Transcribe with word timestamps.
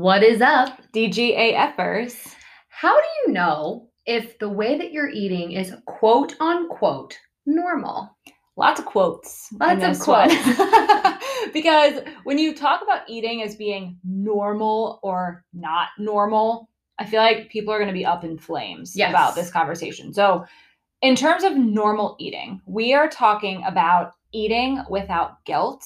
What 0.00 0.22
is 0.22 0.40
up? 0.40 0.80
DGAFers. 0.94 2.34
How 2.70 2.96
do 2.96 3.06
you 3.26 3.34
know 3.34 3.90
if 4.06 4.38
the 4.38 4.48
way 4.48 4.78
that 4.78 4.92
you're 4.92 5.10
eating 5.10 5.52
is 5.52 5.74
quote 5.84 6.34
unquote 6.40 7.18
normal? 7.44 8.16
Lots 8.56 8.80
of 8.80 8.86
quotes. 8.86 9.48
Lots 9.60 9.84
of 9.84 10.00
quotes. 10.00 10.34
because 11.52 12.02
when 12.24 12.38
you 12.38 12.54
talk 12.54 12.80
about 12.80 13.02
eating 13.10 13.42
as 13.42 13.56
being 13.56 13.98
normal 14.02 15.00
or 15.02 15.44
not 15.52 15.88
normal, 15.98 16.70
I 16.98 17.04
feel 17.04 17.20
like 17.20 17.50
people 17.50 17.74
are 17.74 17.78
going 17.78 17.88
to 17.88 17.92
be 17.92 18.06
up 18.06 18.24
in 18.24 18.38
flames 18.38 18.96
Yes. 18.96 19.10
about 19.10 19.34
this 19.34 19.50
conversation. 19.50 20.14
So, 20.14 20.46
in 21.02 21.14
terms 21.14 21.44
of 21.44 21.58
normal 21.58 22.16
eating, 22.18 22.62
we 22.64 22.94
are 22.94 23.10
talking 23.10 23.62
about 23.66 24.12
eating 24.32 24.82
without 24.88 25.44
guilt, 25.44 25.84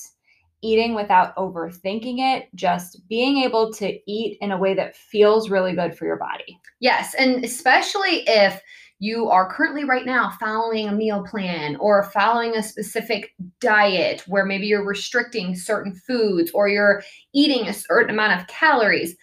eating 0.65 0.95
without 0.95 1.37
overthinking 1.37 2.17
it, 2.19 2.49
just 2.55 3.07
being 3.09 3.45
able 3.45 3.73
to 3.75 3.99
eat 4.11 4.39
in 4.41 4.51
a 4.51 4.59
way 4.59 4.75
that 4.75 4.96
feels 4.96 5.51
really 5.51 5.75
good 5.75 5.96
for 5.96 6.07
your 6.07 6.17
body. 6.17 6.59
Yes, 6.81 7.14
and 7.14 7.45
especially 7.45 8.25
if 8.27 8.61
you 9.00 9.29
are 9.29 9.53
currently 9.53 9.85
right 9.85 10.07
now 10.07 10.31
following 10.41 10.89
a 10.89 10.93
meal 10.93 11.25
plan 11.25 11.77
or 11.77 12.11
following 12.11 12.57
a 12.57 12.63
specific 12.63 13.35
diet 13.61 14.22
where 14.27 14.46
maybe 14.46 14.67
you're 14.67 14.86
restricting 14.86 15.55
certain 15.55 15.95
foods 15.95 16.50
or 16.53 16.69
you're 16.69 17.03
eating 17.35 17.69
a 17.69 17.75
certain 17.75 18.11
amount 18.11 18.41
of 18.41 18.46
calories. 18.46 19.17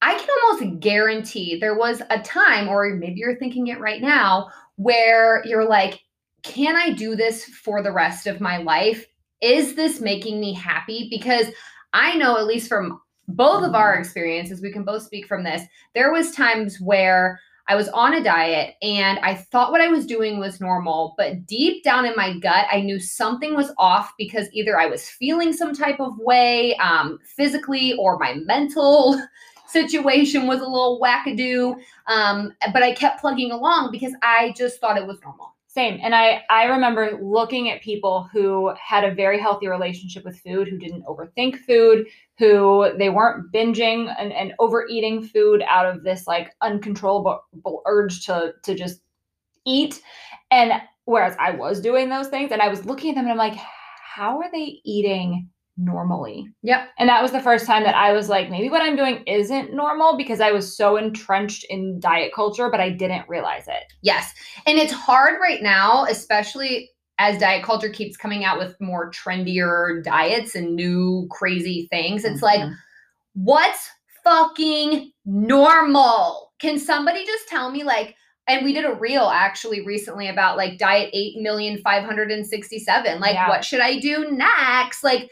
I 0.00 0.16
can 0.16 0.28
almost 0.44 0.80
guarantee 0.80 1.58
there 1.58 1.76
was 1.76 2.00
a 2.10 2.20
time, 2.20 2.68
or 2.68 2.94
maybe 2.94 3.16
you're 3.16 3.38
thinking 3.38 3.66
it 3.66 3.80
right 3.80 4.00
now, 4.00 4.48
where 4.76 5.42
you're 5.44 5.68
like, 5.68 6.00
can 6.44 6.76
I 6.76 6.92
do 6.92 7.16
this 7.16 7.44
for 7.44 7.82
the 7.82 7.92
rest 7.92 8.28
of 8.28 8.40
my 8.40 8.58
life? 8.58 9.04
Is 9.40 9.74
this 9.74 10.00
making 10.00 10.40
me 10.40 10.52
happy? 10.52 11.08
Because 11.10 11.46
I 11.92 12.16
know, 12.16 12.36
at 12.38 12.46
least 12.46 12.68
from 12.68 13.00
both 13.28 13.64
of 13.64 13.74
our 13.74 13.94
experiences, 13.94 14.62
we 14.62 14.72
can 14.72 14.84
both 14.84 15.02
speak 15.02 15.26
from 15.26 15.44
this. 15.44 15.62
There 15.94 16.12
was 16.12 16.32
times 16.32 16.80
where 16.80 17.40
I 17.68 17.76
was 17.76 17.88
on 17.90 18.14
a 18.14 18.24
diet 18.24 18.76
and 18.80 19.18
I 19.18 19.34
thought 19.34 19.72
what 19.72 19.82
I 19.82 19.88
was 19.88 20.06
doing 20.06 20.40
was 20.40 20.60
normal, 20.60 21.14
but 21.18 21.44
deep 21.44 21.84
down 21.84 22.06
in 22.06 22.14
my 22.16 22.38
gut, 22.38 22.66
I 22.72 22.80
knew 22.80 22.98
something 22.98 23.54
was 23.54 23.70
off 23.76 24.14
because 24.16 24.48
either 24.52 24.80
I 24.80 24.86
was 24.86 25.10
feeling 25.10 25.52
some 25.52 25.74
type 25.74 26.00
of 26.00 26.16
way 26.18 26.74
um, 26.76 27.18
physically 27.36 27.94
or 27.98 28.18
my 28.18 28.34
mental 28.34 29.22
situation 29.68 30.46
was 30.46 30.60
a 30.60 30.66
little 30.66 30.98
wackadoo. 30.98 31.76
Um, 32.06 32.54
but 32.72 32.82
I 32.82 32.94
kept 32.94 33.20
plugging 33.20 33.50
along 33.50 33.92
because 33.92 34.14
I 34.22 34.54
just 34.56 34.80
thought 34.80 34.96
it 34.96 35.06
was 35.06 35.20
normal. 35.22 35.54
Same. 35.70 36.00
And 36.02 36.14
I 36.14 36.42
I 36.48 36.64
remember 36.64 37.18
looking 37.22 37.70
at 37.70 37.82
people 37.82 38.26
who 38.32 38.72
had 38.82 39.04
a 39.04 39.14
very 39.14 39.38
healthy 39.38 39.68
relationship 39.68 40.24
with 40.24 40.40
food, 40.40 40.66
who 40.66 40.78
didn't 40.78 41.04
overthink 41.04 41.58
food, 41.58 42.06
who 42.38 42.90
they 42.96 43.10
weren't 43.10 43.52
binging 43.52 44.12
and, 44.18 44.32
and 44.32 44.54
overeating 44.58 45.22
food 45.22 45.62
out 45.68 45.84
of 45.84 46.04
this 46.04 46.26
like 46.26 46.54
uncontrollable 46.62 47.42
urge 47.86 48.24
to 48.26 48.54
to 48.62 48.74
just 48.74 49.02
eat. 49.66 50.00
And 50.50 50.72
whereas 51.04 51.36
I 51.38 51.50
was 51.50 51.80
doing 51.82 52.08
those 52.08 52.28
things 52.28 52.50
and 52.50 52.62
I 52.62 52.68
was 52.68 52.86
looking 52.86 53.10
at 53.10 53.16
them 53.16 53.24
and 53.24 53.32
I'm 53.32 53.38
like, 53.38 53.58
how 54.02 54.38
are 54.38 54.50
they 54.50 54.80
eating 54.84 55.50
normally? 55.78 56.46
Yep. 56.62 56.88
And 56.98 57.08
that 57.08 57.22
was 57.22 57.32
the 57.32 57.40
first 57.40 57.64
time 57.64 57.84
that 57.84 57.94
I 57.94 58.12
was 58.12 58.28
like, 58.28 58.50
maybe 58.50 58.68
what 58.68 58.82
I'm 58.82 58.96
doing 58.96 59.22
isn't 59.26 59.72
normal 59.72 60.16
because 60.16 60.40
I 60.40 60.50
was 60.50 60.76
so 60.76 60.96
entrenched 60.96 61.64
in 61.70 62.00
diet 62.00 62.32
culture, 62.34 62.68
but 62.68 62.80
I 62.80 62.90
didn't 62.90 63.28
realize 63.28 63.68
it. 63.68 63.84
Yes. 64.02 64.34
And 64.66 64.78
it's 64.78 64.92
hard 64.92 65.40
right 65.40 65.62
now, 65.62 66.04
especially 66.04 66.90
as 67.18 67.38
diet 67.38 67.64
culture 67.64 67.88
keeps 67.88 68.16
coming 68.16 68.44
out 68.44 68.58
with 68.58 68.80
more 68.80 69.10
trendier 69.10 70.02
diets 70.04 70.54
and 70.54 70.76
new 70.76 71.26
crazy 71.30 71.88
things. 71.90 72.24
It's 72.24 72.42
like, 72.42 72.60
Mhm. 72.60 72.74
what's 73.34 73.90
fucking 74.24 75.12
normal? 75.24 76.52
Can 76.58 76.78
somebody 76.78 77.24
just 77.24 77.48
tell 77.48 77.70
me, 77.70 77.84
like, 77.84 78.14
and 78.46 78.64
we 78.64 78.72
did 78.72 78.84
a 78.84 78.94
reel 78.94 79.30
actually 79.32 79.84
recently 79.84 80.28
about 80.28 80.56
like 80.56 80.78
diet 80.78 81.10
8,567. 81.12 83.20
Like, 83.20 83.34
Yeah. 83.34 83.48
what 83.48 83.64
should 83.64 83.80
I 83.80 83.98
do 83.98 84.30
next? 84.30 85.04
Like, 85.04 85.30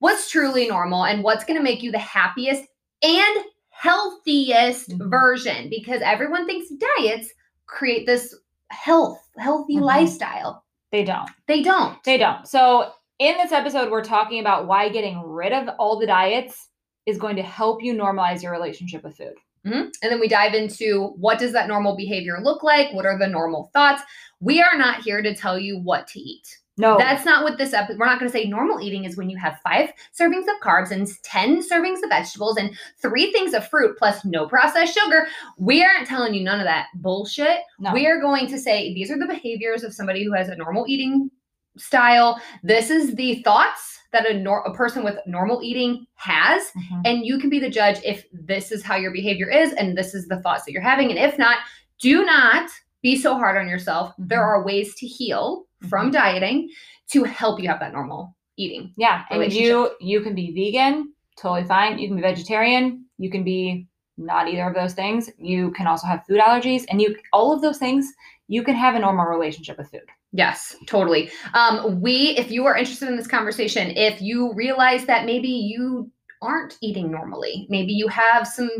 what's 0.00 0.30
truly 0.30 0.66
normal 0.68 1.04
and 1.04 1.22
what's 1.22 1.44
going 1.44 1.56
to 1.58 1.62
make 1.62 1.82
you 1.82 1.90
the 1.92 1.98
happiest 1.98 2.64
and 3.02 3.44
healthiest 3.68 4.90
Mhm. 4.90 5.08
version? 5.10 5.68
Because 5.70 6.02
everyone 6.02 6.46
thinks 6.46 6.68
diets 6.98 7.30
create 7.66 8.06
this 8.06 8.34
health, 8.68 9.20
healthy 9.38 9.76
Mhm. 9.76 9.82
lifestyle. 9.82 10.64
they 10.92 11.04
don't. 11.04 11.30
They 11.46 11.62
don't. 11.62 12.02
They 12.02 12.18
don't. 12.18 12.48
So, 12.48 12.90
in 13.20 13.36
this 13.36 13.52
episode, 13.52 13.92
we're 13.92 14.02
talking 14.02 14.40
about 14.40 14.66
why 14.66 14.88
getting 14.88 15.22
rid 15.22 15.52
of 15.52 15.68
all 15.78 16.00
the 16.00 16.06
diets 16.06 16.68
is 17.06 17.16
going 17.16 17.36
to 17.36 17.42
help 17.42 17.80
you 17.80 17.94
normalize 17.94 18.42
your 18.42 18.50
relationship 18.50 19.04
with 19.04 19.16
food. 19.16 19.34
Mhm. 19.64 19.92
And 20.02 20.10
then 20.10 20.18
we 20.18 20.26
dive 20.26 20.52
into 20.54 21.14
what 21.16 21.38
does 21.38 21.52
that 21.52 21.68
normal 21.68 21.94
behavior 21.94 22.40
look 22.42 22.64
like? 22.64 22.92
What 22.92 23.06
are 23.06 23.16
the 23.18 23.28
normal 23.28 23.70
thoughts? 23.72 24.02
We 24.40 24.60
are 24.60 24.76
not 24.76 25.02
here 25.02 25.22
to 25.22 25.32
tell 25.32 25.58
you 25.60 25.78
what 25.78 26.08
to 26.08 26.18
eat. 26.18 26.58
No, 26.80 26.98
That's 26.98 27.24
not 27.24 27.44
what 27.44 27.58
this 27.58 27.72
episode. 27.72 27.98
We're 27.98 28.06
not 28.06 28.18
going 28.18 28.30
to 28.30 28.36
say 28.36 28.44
normal 28.44 28.80
eating 28.80 29.04
is 29.04 29.16
when 29.16 29.30
you 29.30 29.36
have 29.38 29.60
five 29.62 29.92
servings 30.18 30.42
of 30.44 30.60
carbs 30.62 30.90
and 30.90 31.06
ten 31.22 31.60
servings 31.62 32.02
of 32.02 32.08
vegetables 32.10 32.56
and 32.56 32.76
three 33.00 33.30
things 33.32 33.54
of 33.54 33.68
fruit 33.68 33.96
plus 33.98 34.24
no 34.24 34.46
processed 34.48 34.94
sugar. 34.98 35.26
We 35.58 35.84
aren't 35.84 36.06
telling 36.06 36.34
you 36.34 36.42
none 36.42 36.60
of 36.60 36.66
that 36.66 36.86
bullshit. 36.96 37.60
no. 37.78 37.92
We 37.92 38.06
are 38.06 38.20
going 38.20 38.46
to 38.48 38.58
say 38.58 38.92
these 38.94 39.10
are 39.10 39.18
the 39.18 39.26
behaviors 39.26 39.82
of 39.84 39.94
somebody 39.94 40.24
who 40.24 40.32
has 40.32 40.48
a 40.48 40.56
normal 40.56 40.84
eating 40.88 41.30
style. 41.76 42.40
This 42.62 42.90
is 42.90 43.14
the 43.14 43.42
thoughts 43.42 43.98
that 44.12 44.28
a, 44.28 44.34
nor- 44.34 44.62
a 44.64 44.74
person 44.74 45.04
with 45.04 45.16
normal 45.26 45.62
eating 45.62 46.04
has 46.16 46.70
Mhm. 46.76 47.02
and 47.04 47.24
you 47.24 47.38
can 47.38 47.48
be 47.48 47.60
the 47.60 47.70
judge 47.70 47.98
if 48.04 48.24
this 48.32 48.72
is 48.72 48.82
how 48.82 48.96
your 48.96 49.12
behavior 49.12 49.48
is 49.48 49.72
and 49.74 49.96
this 49.96 50.14
is 50.14 50.26
the 50.26 50.40
thoughts 50.42 50.64
that 50.64 50.72
you're 50.72 50.82
having 50.82 51.10
and 51.10 51.18
if 51.18 51.38
not 51.38 51.58
do 52.00 52.24
not 52.24 52.68
be 53.02 53.16
so 53.16 53.34
hard 53.34 53.56
on 53.56 53.68
yourself 53.68 54.12
there 54.18 54.40
Mhm. 54.40 54.48
are 54.48 54.64
ways 54.64 54.96
to 54.96 55.06
heal 55.06 55.64
from 55.88 56.10
dieting 56.10 56.68
to 57.12 57.24
help 57.24 57.60
you 57.60 57.68
have 57.68 57.80
that 57.80 57.92
normal 57.92 58.36
eating 58.60 58.92
yeah, 58.96 59.24
and 59.30 59.52
you 59.52 59.90
you 60.00 60.20
can 60.20 60.34
be 60.34 60.52
vegan, 60.52 61.12
totally 61.40 61.64
fine. 61.64 61.98
You 61.98 62.08
can 62.08 62.16
be 62.16 62.22
vegetarian. 62.22 63.06
You 63.18 63.30
can 63.30 63.42
be 63.42 63.86
not 64.18 64.48
either 64.48 64.68
of 64.68 64.74
those 64.74 64.92
things. 64.92 65.30
You 65.38 65.70
can 65.72 65.86
also 65.86 66.06
have 66.06 66.24
food 66.26 66.40
allergies, 66.40 66.84
and 66.88 67.00
you 67.00 67.16
all 67.32 67.52
of 67.52 67.62
those 67.62 67.78
things. 67.78 68.12
You 68.48 68.62
can 68.62 68.74
have 68.74 68.94
a 68.94 68.98
normal 68.98 69.26
relationship 69.26 69.78
with 69.78 69.90
food. 69.90 70.08
yes 70.32 70.76
totally 70.86 71.30
um 71.54 72.00
we 72.00 72.36
if 72.36 72.50
you 72.50 72.66
are 72.66 72.76
interested 72.76 73.08
in 73.08 73.16
this 73.16 73.26
conversation 73.26 73.90
if 73.96 74.20
you 74.20 74.52
realize 74.54 75.04
that 75.06 75.24
maybe 75.24 75.48
you 75.48 76.10
aren't 76.42 76.76
eating 76.80 77.10
normally 77.10 77.66
maybe 77.68 77.92
you 77.92 78.08
have 78.08 78.46
some 78.46 78.70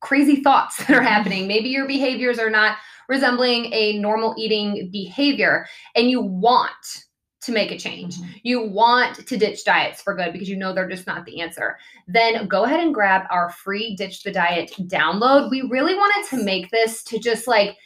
crazy 0.00 0.42
thoughts 0.42 0.76
that 0.86 0.90
are 0.90 1.02
happening 1.02 1.46
maybe 1.54 1.68
your 1.68 1.86
behaviors 1.86 2.38
are 2.38 2.50
not 2.50 2.76
resembling 3.10 3.70
a 3.74 3.98
normal 3.98 4.34
eating 4.38 4.88
behavior 4.90 5.66
and 5.94 6.08
you 6.08 6.22
want 6.22 7.04
to 7.42 7.52
make 7.52 7.70
a 7.70 7.78
change 7.78 8.16
you 8.42 8.62
want 8.62 9.26
to 9.26 9.36
ditch 9.36 9.64
diets 9.64 10.00
for 10.02 10.14
good 10.14 10.32
because 10.32 10.48
you 10.48 10.56
know 10.56 10.72
they're 10.72 10.88
just 10.88 11.06
not 11.06 11.24
the 11.24 11.40
answer, 11.40 11.76
then 12.06 12.46
go 12.46 12.64
ahead 12.64 12.80
and 12.80 12.94
grab 12.94 13.22
our 13.30 13.50
free 13.50 13.96
Ditch 13.96 14.22
the 14.22 14.30
Diet 14.30 14.72
download. 14.82 15.50
We 15.50 15.62
really 15.62 15.94
wanted 15.94 16.28
to 16.30 16.44
make 16.44 16.70
this 16.70 17.02
to 17.04 17.18
just 17.18 17.46
like 17.46 17.76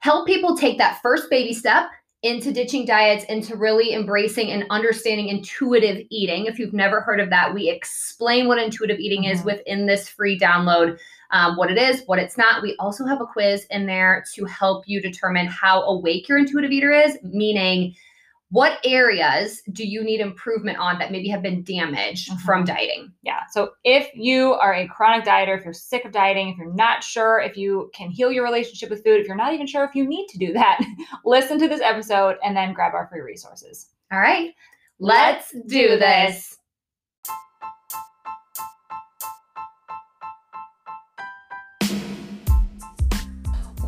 help 0.00 0.26
people 0.26 0.56
take 0.56 0.78
that 0.78 1.00
first 1.02 1.30
baby 1.30 1.52
step 1.54 1.86
into 2.22 2.52
ditching 2.52 2.86
diets, 2.86 3.24
into 3.24 3.54
really 3.54 3.92
embracing 3.92 4.50
and 4.50 4.64
understanding 4.70 5.28
intuitive 5.28 6.02
eating. 6.10 6.46
If 6.46 6.58
you've 6.58 6.72
never 6.72 7.02
heard 7.02 7.20
of 7.20 7.28
that, 7.28 7.52
we 7.52 7.68
explain 7.68 8.48
what 8.48 8.58
intuitive 8.58 8.98
eating 8.98 9.24
is 9.24 9.42
Mhm. 9.42 9.44
within 9.44 9.86
this 9.86 10.08
free 10.08 10.38
download. 10.38 10.98
Um, 11.34 11.56
what 11.56 11.70
it 11.70 11.76
is, 11.76 12.02
what 12.06 12.20
it's 12.20 12.38
not. 12.38 12.62
We 12.62 12.76
also 12.78 13.04
have 13.06 13.20
a 13.20 13.26
quiz 13.26 13.66
in 13.70 13.86
there 13.86 14.24
to 14.34 14.44
help 14.44 14.84
you 14.86 15.02
determine 15.02 15.46
how 15.46 15.82
awake 15.82 16.28
your 16.28 16.38
intuitive 16.38 16.70
eater 16.70 16.92
is, 16.92 17.18
meaning 17.24 17.94
what 18.50 18.78
areas 18.84 19.60
do 19.72 19.84
you 19.84 20.04
need 20.04 20.20
improvement 20.20 20.78
on 20.78 20.96
that 21.00 21.10
maybe 21.10 21.26
have 21.28 21.42
been 21.42 21.64
damaged 21.64 22.30
Mhm. 22.30 22.40
from 22.42 22.64
dieting? 22.64 23.10
Yeah. 23.22 23.40
So 23.50 23.72
if 23.82 24.08
you 24.14 24.52
are 24.54 24.74
a 24.74 24.86
chronic 24.86 25.24
dieter, 25.24 25.58
if 25.58 25.64
you're 25.64 25.72
sick 25.74 26.04
of 26.04 26.12
dieting, 26.12 26.50
if 26.50 26.56
you're 26.56 26.72
not 26.72 27.02
sure 27.02 27.40
if 27.40 27.56
you 27.56 27.90
can 27.94 28.10
heal 28.10 28.30
your 28.30 28.44
relationship 28.44 28.90
with 28.90 29.02
food, 29.02 29.20
if 29.20 29.26
you're 29.26 29.34
not 29.34 29.54
even 29.54 29.66
sure 29.66 29.82
if 29.84 29.96
you 29.96 30.06
need 30.06 30.28
to 30.28 30.38
do 30.38 30.52
that, 30.52 30.78
listen 31.24 31.58
to 31.58 31.66
this 31.66 31.80
episode 31.80 32.36
and 32.44 32.56
then 32.56 32.72
grab 32.74 32.94
our 32.94 33.08
free 33.08 33.22
resources. 33.22 33.88
All 34.12 34.20
right, 34.20 34.52
let's 35.00 35.52
do 35.66 35.98
this. 35.98 36.58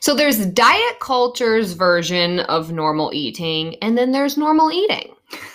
So 0.00 0.14
there's 0.14 0.46
diet 0.46 1.00
culture's 1.00 1.72
version 1.72 2.40
of 2.40 2.72
normal 2.72 3.10
eating, 3.12 3.76
and 3.76 3.96
then 3.96 4.12
there's 4.12 4.36
normal 4.36 4.70
eating. 4.70 5.14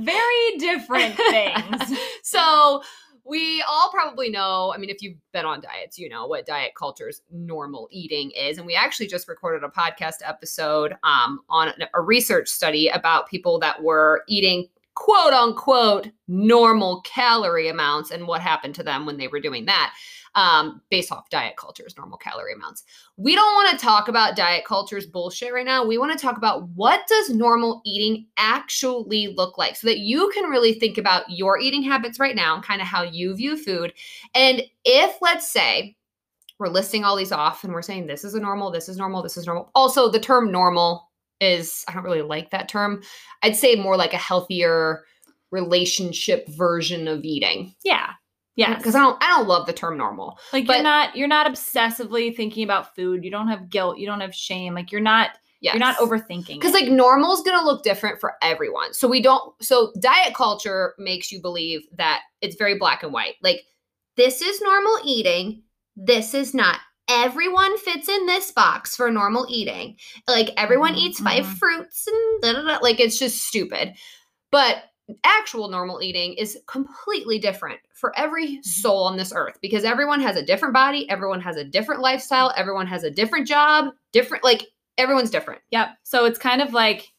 Very 0.00 0.58
different 0.58 1.16
things. 1.16 1.98
so 2.22 2.82
we 3.24 3.64
all 3.66 3.90
probably 3.90 4.28
know 4.28 4.72
i 4.74 4.78
mean 4.78 4.90
if 4.90 5.00
you've 5.00 5.16
been 5.32 5.46
on 5.46 5.60
diets 5.60 5.98
you 5.98 6.08
know 6.08 6.26
what 6.26 6.46
diet 6.46 6.72
culture's 6.76 7.22
normal 7.30 7.88
eating 7.90 8.30
is 8.32 8.58
and 8.58 8.66
we 8.66 8.74
actually 8.74 9.06
just 9.06 9.28
recorded 9.28 9.64
a 9.64 9.68
podcast 9.68 10.16
episode 10.24 10.94
um, 11.02 11.40
on 11.48 11.72
a 11.94 12.00
research 12.00 12.48
study 12.48 12.88
about 12.88 13.28
people 13.28 13.58
that 13.58 13.82
were 13.82 14.22
eating 14.28 14.68
quote 14.94 15.32
unquote 15.32 16.08
normal 16.28 17.00
calorie 17.02 17.68
amounts 17.68 18.10
and 18.10 18.26
what 18.26 18.40
happened 18.40 18.74
to 18.74 18.82
them 18.82 19.06
when 19.06 19.16
they 19.16 19.28
were 19.28 19.40
doing 19.40 19.64
that 19.64 19.94
um, 20.34 20.80
based 20.90 21.12
off 21.12 21.30
diet 21.30 21.56
culture's 21.56 21.96
normal 21.96 22.18
calorie 22.18 22.54
amounts. 22.54 22.84
We 23.16 23.34
don't 23.34 23.54
want 23.54 23.70
to 23.70 23.84
talk 23.84 24.08
about 24.08 24.36
diet 24.36 24.64
culture's 24.64 25.06
bullshit 25.06 25.52
right 25.52 25.64
now. 25.64 25.84
We 25.84 25.98
want 25.98 26.12
to 26.12 26.18
talk 26.18 26.36
about 26.36 26.68
what 26.70 27.06
does 27.08 27.30
normal 27.30 27.82
eating 27.84 28.26
actually 28.36 29.28
look 29.28 29.58
like 29.58 29.76
so 29.76 29.86
that 29.86 29.98
you 29.98 30.30
can 30.34 30.50
really 30.50 30.74
think 30.74 30.98
about 30.98 31.24
your 31.28 31.58
eating 31.58 31.82
habits 31.82 32.18
right 32.18 32.36
now 32.36 32.54
and 32.54 32.64
kind 32.64 32.80
of 32.80 32.88
how 32.88 33.02
you 33.02 33.34
view 33.34 33.56
food. 33.56 33.92
And 34.34 34.62
if 34.84 35.16
let's 35.20 35.50
say 35.50 35.96
we're 36.58 36.68
listing 36.68 37.04
all 37.04 37.16
these 37.16 37.32
off 37.32 37.64
and 37.64 37.72
we're 37.72 37.82
saying 37.82 38.06
this 38.06 38.24
is 38.24 38.34
a 38.34 38.40
normal 38.40 38.70
this 38.70 38.88
is 38.88 38.96
normal 38.96 39.22
this 39.22 39.36
is 39.36 39.44
normal 39.44 39.70
also 39.74 40.08
the 40.08 40.20
term 40.20 40.52
normal 40.52 41.10
is 41.40 41.84
i 41.88 41.92
don't 41.92 42.04
really 42.04 42.22
like 42.22 42.50
that 42.50 42.68
term. 42.68 43.02
I'd 43.42 43.56
say 43.56 43.74
more 43.74 43.96
like 43.96 44.14
a 44.14 44.18
healthier 44.18 45.04
relationship 45.50 46.48
version 46.48 47.06
of 47.06 47.24
eating. 47.24 47.74
Yeah. 47.84 48.10
Yeah. 48.56 48.76
because 48.76 48.94
i 48.94 48.98
don't 49.00 49.22
i 49.22 49.26
don't 49.36 49.48
love 49.48 49.66
the 49.66 49.72
term 49.72 49.96
normal 49.96 50.38
Like 50.52 50.66
but- 50.66 50.74
you're 50.74 50.82
not 50.82 51.16
you're 51.16 51.28
not 51.28 51.46
obsessively 51.46 52.34
thinking 52.34 52.62
about 52.64 52.94
food. 52.94 53.24
You 53.24 53.30
don't 53.30 53.48
have 53.48 53.68
guilt. 53.68 53.98
You 53.98 54.06
don't 54.06 54.20
have 54.20 54.34
shame. 54.34 54.74
Like 54.74 54.92
you're 54.92 55.00
not 55.00 55.30
yes. 55.60 55.74
you're 55.74 55.80
not 55.80 55.96
overthinking. 55.96 56.54
because 56.60 56.72
like 56.72 56.88
normal 56.88 57.32
is 57.32 57.40
going 57.40 57.58
to 57.58 57.64
look 57.64 57.82
different 57.82 58.20
for 58.20 58.34
everyone 58.42 58.92
so 58.94 59.08
we 59.08 59.20
don't 59.22 59.54
so 59.62 59.92
diet 60.00 60.34
culture 60.34 60.94
makes 60.98 61.32
you 61.32 61.40
believe 61.40 61.80
that 61.96 62.20
it's 62.42 62.56
very 62.56 62.78
black 62.78 63.02
and 63.02 63.12
white 63.12 63.34
like 63.42 63.62
this 64.16 64.40
is 64.42 64.60
normal 64.60 64.98
eating 65.04 65.62
this 65.96 66.34
is 66.34 66.54
not 66.54 66.78
everyone 67.08 67.76
fits 67.78 68.08
in 68.08 68.26
this 68.26 68.50
box 68.50 68.94
for 68.96 69.10
normal 69.10 69.46
eating 69.48 69.96
like 70.28 70.50
everyone 70.56 70.94
Mhm, 70.94 70.98
eats 70.98 71.20
5 71.20 71.44
mhm. 71.44 71.56
fruits 71.58 72.06
and 72.06 72.42
da, 72.42 72.52
da, 72.52 72.62
da. 72.62 72.78
like 72.82 73.00
it's 73.00 73.18
just 73.18 73.42
stupid 73.44 73.94
but 74.50 74.84
actual 75.22 75.68
normal 75.68 76.02
eating 76.02 76.32
is 76.34 76.58
completely 76.66 77.38
different 77.38 77.78
for 77.92 78.16
every 78.18 78.62
soul 78.62 79.04
on 79.04 79.16
this 79.16 79.32
earth 79.34 79.58
because 79.60 79.84
everyone 79.84 80.20
has 80.20 80.34
a 80.36 80.42
different 80.42 80.72
body 80.72 81.08
everyone 81.10 81.40
has 81.40 81.56
a 81.56 81.64
different 81.64 82.00
lifestyle 82.00 82.52
everyone 82.56 82.86
has 82.86 83.04
a 83.04 83.10
different 83.10 83.46
job 83.46 83.92
different 84.12 84.42
like 84.42 84.66
everyone's 84.96 85.30
different 85.30 85.60
Yep. 85.70 85.88
So 86.04 86.24
it's 86.24 86.38
kind 86.38 86.62
of 86.62 86.72
like 86.72 87.12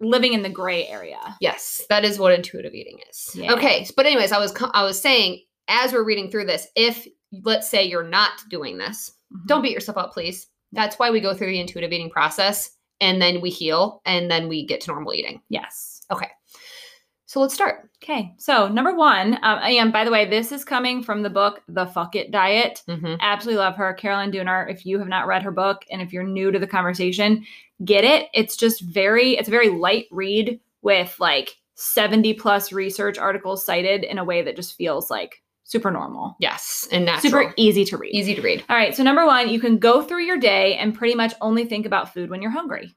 living 0.00 0.32
in 0.34 0.42
the 0.42 0.50
gray 0.50 0.86
area. 0.88 1.18
Yes, 1.40 1.80
that 1.88 2.04
is 2.04 2.18
what 2.18 2.32
intuitive 2.32 2.74
eating 2.74 2.98
is. 3.08 3.30
Yeah. 3.34 3.52
Okay, 3.54 3.86
but 3.96 4.04
anyways, 4.04 4.32
I 4.32 4.38
was 4.38 4.52
I 4.74 4.82
was 4.82 5.00
saying 5.00 5.42
as 5.68 5.92
we're 5.92 6.04
reading 6.04 6.30
through 6.30 6.46
this, 6.46 6.66
if 6.74 7.06
let's 7.44 7.68
say 7.70 7.84
you're 7.84 8.06
not 8.08 8.32
doing 8.50 8.76
this, 8.78 9.12
Mm-hmm. 9.34 9.46
don't 9.46 9.62
beat 9.62 9.72
yourself 9.72 9.98
up, 9.98 10.12
please. 10.12 10.46
That's 10.72 10.98
why 10.98 11.10
we 11.10 11.20
go 11.20 11.34
through 11.34 11.48
the 11.48 11.60
intuitive 11.60 11.92
eating 11.92 12.10
process 12.10 12.70
and 13.00 13.20
then 13.20 13.40
we 13.40 13.50
heal 13.50 14.00
and 14.04 14.30
then 14.30 14.48
we 14.48 14.66
get 14.66 14.80
to 14.82 14.90
normal 14.90 15.14
eating. 15.14 15.40
Yes. 15.48 16.02
So 17.34 17.40
let's 17.40 17.52
start. 17.52 17.90
Okay. 18.00 18.32
So 18.38 18.68
number 18.68 18.94
one, 18.94 19.34
um, 19.42 19.58
and 19.60 19.92
by 19.92 20.04
the 20.04 20.10
way, 20.12 20.24
this 20.24 20.52
is 20.52 20.64
coming 20.64 21.02
from 21.02 21.24
the 21.24 21.30
book 21.30 21.62
The 21.66 21.84
Fuck 21.84 22.14
It 22.14 22.30
Diet. 22.30 22.84
Mm-hmm. 22.88 23.16
Absolutely 23.18 23.58
love 23.58 23.74
her, 23.74 23.92
Caroline 23.94 24.30
Dooner. 24.30 24.70
If 24.70 24.86
you 24.86 25.00
have 25.00 25.08
not 25.08 25.26
read 25.26 25.42
her 25.42 25.50
book 25.50 25.82
and 25.90 26.00
if 26.00 26.12
you're 26.12 26.22
new 26.22 26.52
to 26.52 26.60
the 26.60 26.66
conversation, 26.68 27.44
get 27.84 28.04
it. 28.04 28.28
It's 28.34 28.56
just 28.56 28.82
very, 28.82 29.36
it's 29.36 29.48
a 29.48 29.50
very 29.50 29.68
light 29.70 30.06
read 30.12 30.60
with 30.82 31.16
like 31.18 31.56
70 31.74 32.34
plus 32.34 32.70
research 32.70 33.18
articles 33.18 33.66
cited 33.66 34.04
in 34.04 34.18
a 34.18 34.24
way 34.24 34.40
that 34.42 34.54
just 34.54 34.76
feels 34.76 35.10
like 35.10 35.42
super 35.64 35.90
normal, 35.90 36.36
Yes, 36.38 36.86
and 36.92 37.04
natural. 37.04 37.32
super 37.32 37.54
easy 37.56 37.84
to 37.86 37.96
read. 37.96 38.14
easy 38.14 38.36
to 38.36 38.42
read. 38.42 38.62
All 38.68 38.76
right. 38.76 38.94
So 38.94 39.02
number 39.02 39.26
one, 39.26 39.48
you 39.48 39.58
can 39.58 39.78
go 39.78 40.02
through 40.02 40.22
your 40.22 40.38
day 40.38 40.76
and 40.76 40.94
pretty 40.94 41.16
much 41.16 41.34
only 41.40 41.64
think 41.64 41.84
about 41.84 42.14
food 42.14 42.30
when 42.30 42.42
you're 42.42 42.52
hungry. 42.52 42.94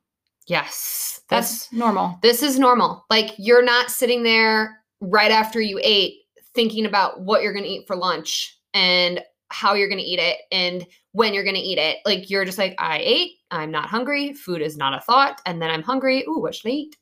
Yes, 0.48 1.22
that's 1.30 1.66
That's 1.66 1.74
normal. 1.74 2.18
this 2.22 2.42
is 2.42 2.58
normal. 2.58 3.06
Like 3.10 3.32
you're 3.38 3.64
not 3.64 3.92
sitting 3.92 4.24
there 4.24 4.82
right 5.02 5.32
after 5.32 5.60
you 5.62 5.80
ate 5.84 6.22
thinking 6.56 6.86
about 6.86 7.22
what 7.22 7.44
you're 7.44 7.54
going 7.54 7.66
to 7.66 7.70
eat 7.70 7.86
for 7.86 7.96
lunch 7.96 8.58
and 8.74 9.22
how 9.50 9.74
you're 9.74 9.90
going 9.90 10.00
to 10.00 10.04
eat 10.04 10.20
it 10.20 10.38
and 10.52 10.86
when 11.12 11.34
you're 11.34 11.44
going 11.44 11.56
to 11.56 11.62
eat 11.62 11.78
it. 11.78 11.98
Like 12.06 12.30
you're 12.30 12.46
just 12.46 12.58
like, 12.58 12.76
I 12.80 13.00
ate, 13.04 13.32
I'm 13.52 13.72
not 13.72 13.90
hungry, 13.90 14.34
food 14.34 14.62
is 14.62 14.78
not 14.78 14.94
a 14.98 15.02
thought, 15.02 15.42
and 15.46 15.62
then 15.62 15.70
I'm 15.70 15.84
hungry. 15.84 16.24
Ooh, 16.28 16.40
what 16.40 16.56
should 16.56 16.70
I 16.70 16.74
eat? 16.74 16.96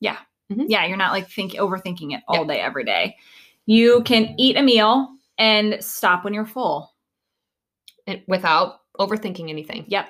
Yeah, 0.00 0.18
mm-hmm. 0.52 0.64
Yeah, 0.68 0.86
you're 0.86 0.96
not 0.96 1.12
like 1.12 1.28
think 1.28 1.52
overthinking 1.52 2.12
it 2.14 2.20
all 2.28 2.38
Yep. 2.38 2.48
day 2.48 2.60
every 2.60 2.84
day. 2.84 3.16
You 3.66 4.02
can 4.04 4.34
eat 4.38 4.56
a 4.56 4.62
meal 4.62 5.08
and 5.38 5.82
stop 5.82 6.24
when 6.24 6.34
you're 6.34 6.46
full. 6.46 6.92
And 8.06 8.20
without 8.26 8.80
overthinking 8.98 9.48
anything. 9.48 9.84
Yep. 9.86 10.08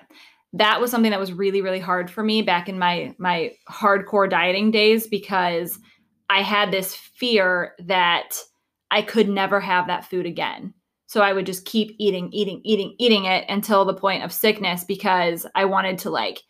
That 0.55 0.81
was 0.81 0.91
something 0.91 1.11
that 1.11 1.21
was 1.21 1.33
really 1.33 1.63
really 1.63 1.81
hard 1.81 2.11
for 2.11 2.23
me 2.23 2.43
back 2.43 2.69
in 2.69 2.79
my 2.79 3.15
my 3.19 3.53
hardcore 3.71 4.29
dieting 4.29 4.71
days 4.71 5.07
because 5.07 5.79
I 6.29 6.43
had 6.43 6.71
this 6.71 6.95
fear 6.95 7.75
that 7.81 8.37
I 8.91 9.03
could 9.03 9.29
never 9.29 9.61
have 9.61 9.87
that 9.87 10.05
food 10.05 10.27
again. 10.27 10.75
So 11.07 11.21
I 11.21 11.33
would 11.33 11.47
just 11.47 11.65
keep 11.67 11.95
eating 11.99 12.31
eating 12.33 12.61
eating 12.65 12.95
eating 12.99 13.25
it 13.27 13.45
until 13.49 13.85
the 13.85 13.95
point 13.95 14.25
of 14.25 14.33
sickness 14.33 14.85
because 14.85 15.47
I 15.55 15.65
wanted 15.65 15.99
to 15.99 16.11
like 16.11 16.41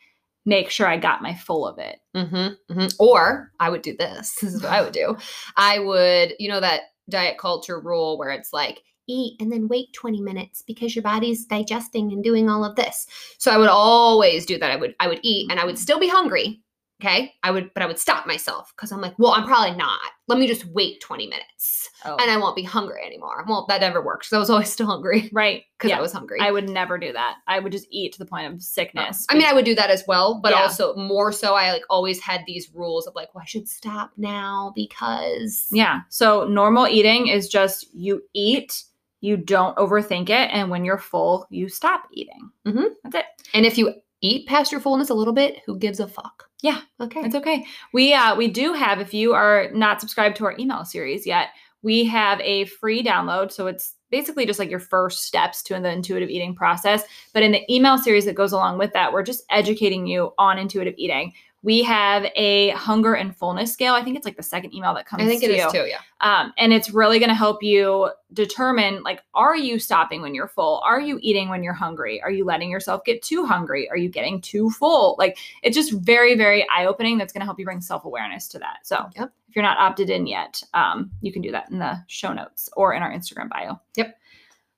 make 0.44 0.70
sure 0.70 0.86
I 0.86 0.96
got 0.96 1.22
my 1.22 1.34
full 1.34 1.66
of 1.66 1.78
it. 1.78 1.98
Mm-hmm, 2.16 2.74
hmm 2.74 2.86
Or 2.98 3.50
I 3.60 3.70
would 3.70 3.82
do 3.82 3.96
this. 3.96 4.36
This 4.40 4.54
is 4.54 4.62
what 4.62 4.72
I 4.72 4.82
would 4.82 4.92
do. 4.92 5.16
I 5.56 5.78
would, 5.78 6.34
you 6.38 6.48
know, 6.48 6.60
that 6.60 6.82
diet 7.08 7.38
culture 7.38 7.80
rule 7.80 8.18
where 8.18 8.30
it's 8.30 8.52
like, 8.52 8.82
eat 9.06 9.40
and 9.40 9.50
then 9.52 9.68
wait 9.68 9.92
20 9.92 10.20
minutes 10.20 10.62
because 10.62 10.94
your 10.94 11.02
body's 11.02 11.44
digesting 11.44 12.12
and 12.12 12.22
doing 12.22 12.48
all 12.48 12.64
of 12.64 12.76
this. 12.76 13.06
So 13.38 13.50
I 13.50 13.58
would 13.58 13.68
always 13.68 14.46
do 14.46 14.58
that. 14.58 14.70
I 14.70 14.76
would 14.76 14.94
I 15.00 15.08
would 15.08 15.20
eat 15.22 15.50
and 15.50 15.58
I 15.60 15.64
would 15.64 15.74
mm-hmm. 15.74 15.82
still 15.82 16.00
be 16.00 16.08
hungry. 16.08 16.62
Okay. 17.02 17.34
I 17.42 17.50
would, 17.50 17.74
but 17.74 17.82
I 17.82 17.86
would 17.86 17.98
stop 17.98 18.28
myself 18.28 18.72
because 18.76 18.92
I'm 18.92 19.00
like, 19.00 19.18
well, 19.18 19.32
I'm 19.32 19.44
probably 19.44 19.76
not. 19.76 19.98
Let 20.28 20.38
me 20.38 20.46
just 20.46 20.66
wait 20.66 21.00
20 21.00 21.26
minutes 21.26 21.88
Oh. 22.04 22.16
and 22.16 22.30
I 22.30 22.36
won't 22.36 22.54
be 22.54 22.62
hungry 22.62 23.00
anymore. 23.04 23.44
Well, 23.48 23.66
that 23.68 23.80
never 23.80 24.00
works. 24.00 24.32
I 24.32 24.38
was 24.38 24.50
always 24.50 24.70
still 24.70 24.86
hungry 24.86 25.28
right. 25.32 25.62
because 25.78 25.90
Yeah. 25.90 25.98
I 25.98 26.00
was 26.00 26.12
hungry. 26.12 26.38
I 26.40 26.52
would 26.52 26.68
never 26.68 26.98
do 26.98 27.12
that. 27.12 27.36
I 27.48 27.58
would 27.58 27.72
just 27.72 27.88
eat 27.90 28.12
to 28.12 28.20
the 28.20 28.26
point 28.26 28.52
of 28.52 28.62
sickness. 28.62 29.26
Uh, 29.28 29.32
I 29.34 29.36
mean, 29.36 29.46
I 29.46 29.52
would 29.52 29.64
do 29.64 29.74
that 29.74 29.90
as 29.90 30.04
well, 30.06 30.38
but 30.40 30.52
Yeah. 30.52 30.62
also 30.62 30.94
more 30.94 31.32
so, 31.32 31.54
I 31.54 31.72
like 31.72 31.82
always 31.90 32.20
had 32.20 32.42
these 32.46 32.70
rules 32.72 33.08
of 33.08 33.16
like, 33.16 33.34
well, 33.34 33.42
I 33.42 33.46
should 33.46 33.68
stop 33.68 34.12
now 34.16 34.72
because 34.76 35.66
yeah. 35.72 36.02
So 36.08 36.46
normal 36.46 36.86
eating 36.86 37.26
is 37.26 37.48
just 37.48 37.92
you 37.92 38.22
eat, 38.32 38.84
you 39.22 39.38
don't 39.38 39.74
overthink 39.78 40.28
it, 40.28 40.50
and 40.52 40.68
when 40.68 40.84
you're 40.84 40.98
full, 40.98 41.46
you 41.48 41.68
stop 41.68 42.04
eating. 42.12 42.50
Mhm. 42.66 42.88
That's 43.04 43.16
it. 43.16 43.24
And 43.54 43.64
if 43.64 43.78
you 43.78 43.94
eat 44.20 44.46
past 44.46 44.70
your 44.70 44.80
fullness 44.80 45.08
a 45.08 45.14
little 45.14 45.32
bit, 45.32 45.60
who 45.64 45.78
gives 45.78 45.98
a 46.00 46.06
fuck? 46.06 46.44
Yeah. 46.60 46.80
Okay. 47.00 47.20
It's 47.22 47.34
okay. 47.34 47.64
We 47.94 48.12
uh 48.12 48.36
we 48.36 48.48
do 48.48 48.72
have 48.74 49.00
if 49.00 49.14
you 49.14 49.32
are 49.32 49.70
not 49.72 50.00
subscribed 50.00 50.36
to 50.36 50.44
our 50.44 50.54
email 50.58 50.84
series 50.84 51.26
yet, 51.26 51.48
we 51.82 52.04
have 52.04 52.40
a 52.40 52.66
free 52.66 53.02
download. 53.02 53.50
So 53.50 53.66
it's 53.66 53.94
basically 54.10 54.46
just 54.46 54.58
like 54.58 54.70
your 54.70 54.78
first 54.78 55.24
steps 55.24 55.62
to 55.64 55.80
the 55.80 55.90
intuitive 55.90 56.28
eating 56.28 56.54
process. 56.54 57.02
But 57.32 57.42
in 57.42 57.50
the 57.52 57.64
email 57.74 57.98
series 57.98 58.26
that 58.26 58.34
goes 58.36 58.52
along 58.52 58.78
with 58.78 58.92
that, 58.92 59.12
we're 59.12 59.22
just 59.24 59.42
educating 59.50 60.06
you 60.06 60.32
on 60.38 60.58
intuitive 60.58 60.94
eating. 60.98 61.32
We 61.64 61.82
have 61.84 62.26
a 62.34 62.70
hunger 62.70 63.14
and 63.14 63.36
fullness 63.36 63.72
scale. 63.72 63.94
I 63.94 64.02
think 64.02 64.16
it's 64.16 64.24
like 64.24 64.36
the 64.36 64.42
second 64.42 64.74
email 64.74 64.94
that 64.94 65.06
comes 65.06 65.22
I 65.22 65.26
think 65.26 65.42
to 65.42 65.46
it 65.50 65.58
is 65.64 65.72
too. 65.72 65.86
Yeah. 65.86 65.98
Um, 66.20 66.52
and 66.58 66.72
it's 66.72 66.90
really 66.90 67.20
going 67.20 67.28
to 67.28 67.36
help 67.36 67.62
you 67.62 68.10
determine 68.32 69.02
like, 69.04 69.20
are 69.34 69.56
you 69.56 69.78
stopping 69.78 70.22
when 70.22 70.34
you're 70.34 70.48
full? 70.48 70.82
Are 70.84 71.00
you 71.00 71.20
eating 71.22 71.48
when 71.48 71.62
you're 71.62 71.72
hungry? 71.72 72.20
Are 72.20 72.32
you 72.32 72.44
letting 72.44 72.68
yourself 72.68 73.04
get 73.04 73.22
too 73.22 73.44
hungry? 73.46 73.88
Are 73.90 73.96
you 73.96 74.08
getting 74.08 74.40
too 74.40 74.70
full? 74.70 75.14
Like, 75.18 75.38
it's 75.62 75.76
just 75.76 75.92
very, 75.92 76.34
very 76.34 76.66
eye 76.68 76.86
opening. 76.86 77.16
That's 77.16 77.32
going 77.32 77.42
to 77.42 77.46
help 77.46 77.60
you 77.60 77.64
bring 77.64 77.80
self 77.80 78.04
awareness 78.04 78.48
to 78.48 78.58
that. 78.58 78.78
So, 78.82 79.08
Yep. 79.16 79.32
if 79.48 79.54
you're 79.54 79.62
not 79.62 79.78
opted 79.78 80.10
in 80.10 80.26
yet, 80.26 80.60
um, 80.74 81.12
you 81.20 81.32
can 81.32 81.42
do 81.42 81.52
that 81.52 81.70
in 81.70 81.78
the 81.78 81.96
show 82.08 82.32
notes 82.32 82.68
or 82.76 82.92
in 82.94 83.02
our 83.02 83.12
Instagram 83.12 83.48
bio. 83.48 83.80
Yep. 83.96 84.16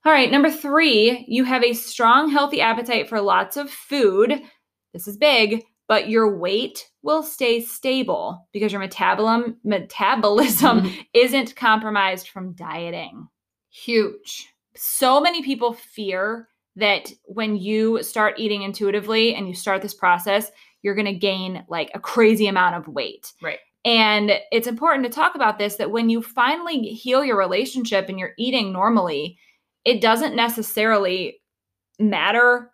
All 0.05 0.13
right. 0.13 0.31
Number 0.31 0.51
three, 0.51 1.25
you 1.29 1.45
have 1.45 1.65
a 1.65 1.73
strong, 1.73 2.31
healthy 2.31 2.61
appetite 2.61 3.09
for 3.09 3.23
lots 3.23 3.57
of 3.57 3.71
food. 3.71 4.43
This 4.93 5.09
is 5.09 5.17
big, 5.17 5.65
but 5.89 6.09
your 6.09 6.37
weight 6.37 6.89
will 7.03 7.23
stay 7.23 7.61
stable 7.61 8.49
because 8.53 8.73
your 8.73 8.81
metabolism 8.81 9.57
metabolism 9.65 10.83
Mhm. 10.83 11.07
isn't 11.15 11.57
compromised 11.57 12.29
from 12.29 12.53
dieting. 12.55 13.29
Huge. 13.71 14.49
So 14.77 15.21
many 15.21 15.43
people 15.43 15.73
fear 15.73 16.49
that 16.77 17.13
when 17.25 17.57
you 17.57 18.03
start 18.03 18.35
eating 18.39 18.63
intuitively 18.63 19.35
and 19.35 19.47
you 19.47 19.55
start 19.55 19.83
this 19.83 19.95
process, 19.95 20.51
you're 20.83 20.95
going 20.97 21.05
to 21.07 21.13
gain 21.15 21.65
like 21.69 21.91
a 21.95 22.01
crazy 22.01 22.47
amount 22.49 22.75
of 22.75 22.89
weight. 22.89 23.33
Right. 23.43 23.59
And 23.85 24.33
it's 24.51 24.67
important 24.67 25.05
to 25.05 25.11
talk 25.11 25.35
about 25.35 25.59
this 25.59 25.77
that 25.77 25.91
when 25.91 26.09
you 26.11 26.23
finally 26.23 26.81
heal 26.81 27.25
your 27.25 27.39
relationship 27.39 28.09
and 28.09 28.19
you're 28.19 28.33
eating 28.39 28.73
normally, 28.73 29.39
it 29.85 30.01
doesn't 30.01 30.35
necessarily 30.35 31.41
matter 32.01 32.71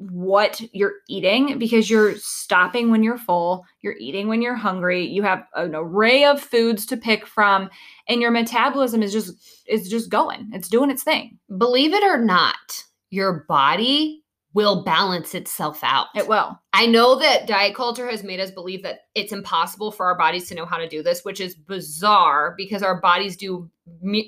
what 0.00 0.60
you're 0.72 0.94
eating 1.08 1.58
because 1.58 1.90
you're 1.90 2.16
stopping 2.16 2.90
when 2.90 3.02
you're 3.02 3.18
full, 3.18 3.64
you're 3.82 3.96
eating 3.98 4.28
when 4.28 4.40
you're 4.40 4.54
hungry, 4.54 5.06
you 5.06 5.22
have 5.22 5.44
an 5.54 5.74
array 5.74 6.24
of 6.24 6.40
foods 6.40 6.86
to 6.86 6.96
pick 6.96 7.26
from 7.26 7.68
and 8.08 8.20
your 8.20 8.30
metabolism 8.30 9.02
is 9.02 9.12
just 9.12 9.32
is 9.66 9.88
just 9.88 10.10
going. 10.10 10.50
It's 10.52 10.68
doing 10.68 10.90
its 10.90 11.02
thing. 11.02 11.38
Believe 11.58 11.92
it 11.92 12.02
or 12.02 12.18
not, 12.18 12.84
your 13.10 13.44
body 13.48 14.24
will 14.52 14.82
balance 14.82 15.34
itself 15.34 15.78
out. 15.82 16.08
It 16.16 16.26
will. 16.26 16.58
I 16.72 16.86
know 16.86 17.18
that 17.18 17.46
diet 17.46 17.76
culture 17.76 18.10
has 18.10 18.24
made 18.24 18.40
us 18.40 18.50
believe 18.50 18.82
that 18.82 19.00
it's 19.14 19.32
impossible 19.32 19.92
for 19.92 20.06
our 20.06 20.18
bodies 20.18 20.48
to 20.48 20.54
know 20.54 20.66
how 20.66 20.78
to 20.78 20.88
do 20.88 21.02
this, 21.02 21.24
which 21.24 21.40
is 21.40 21.54
bizarre 21.54 22.54
because 22.56 22.82
our 22.82 23.00
bodies 23.00 23.36
do 23.36 23.70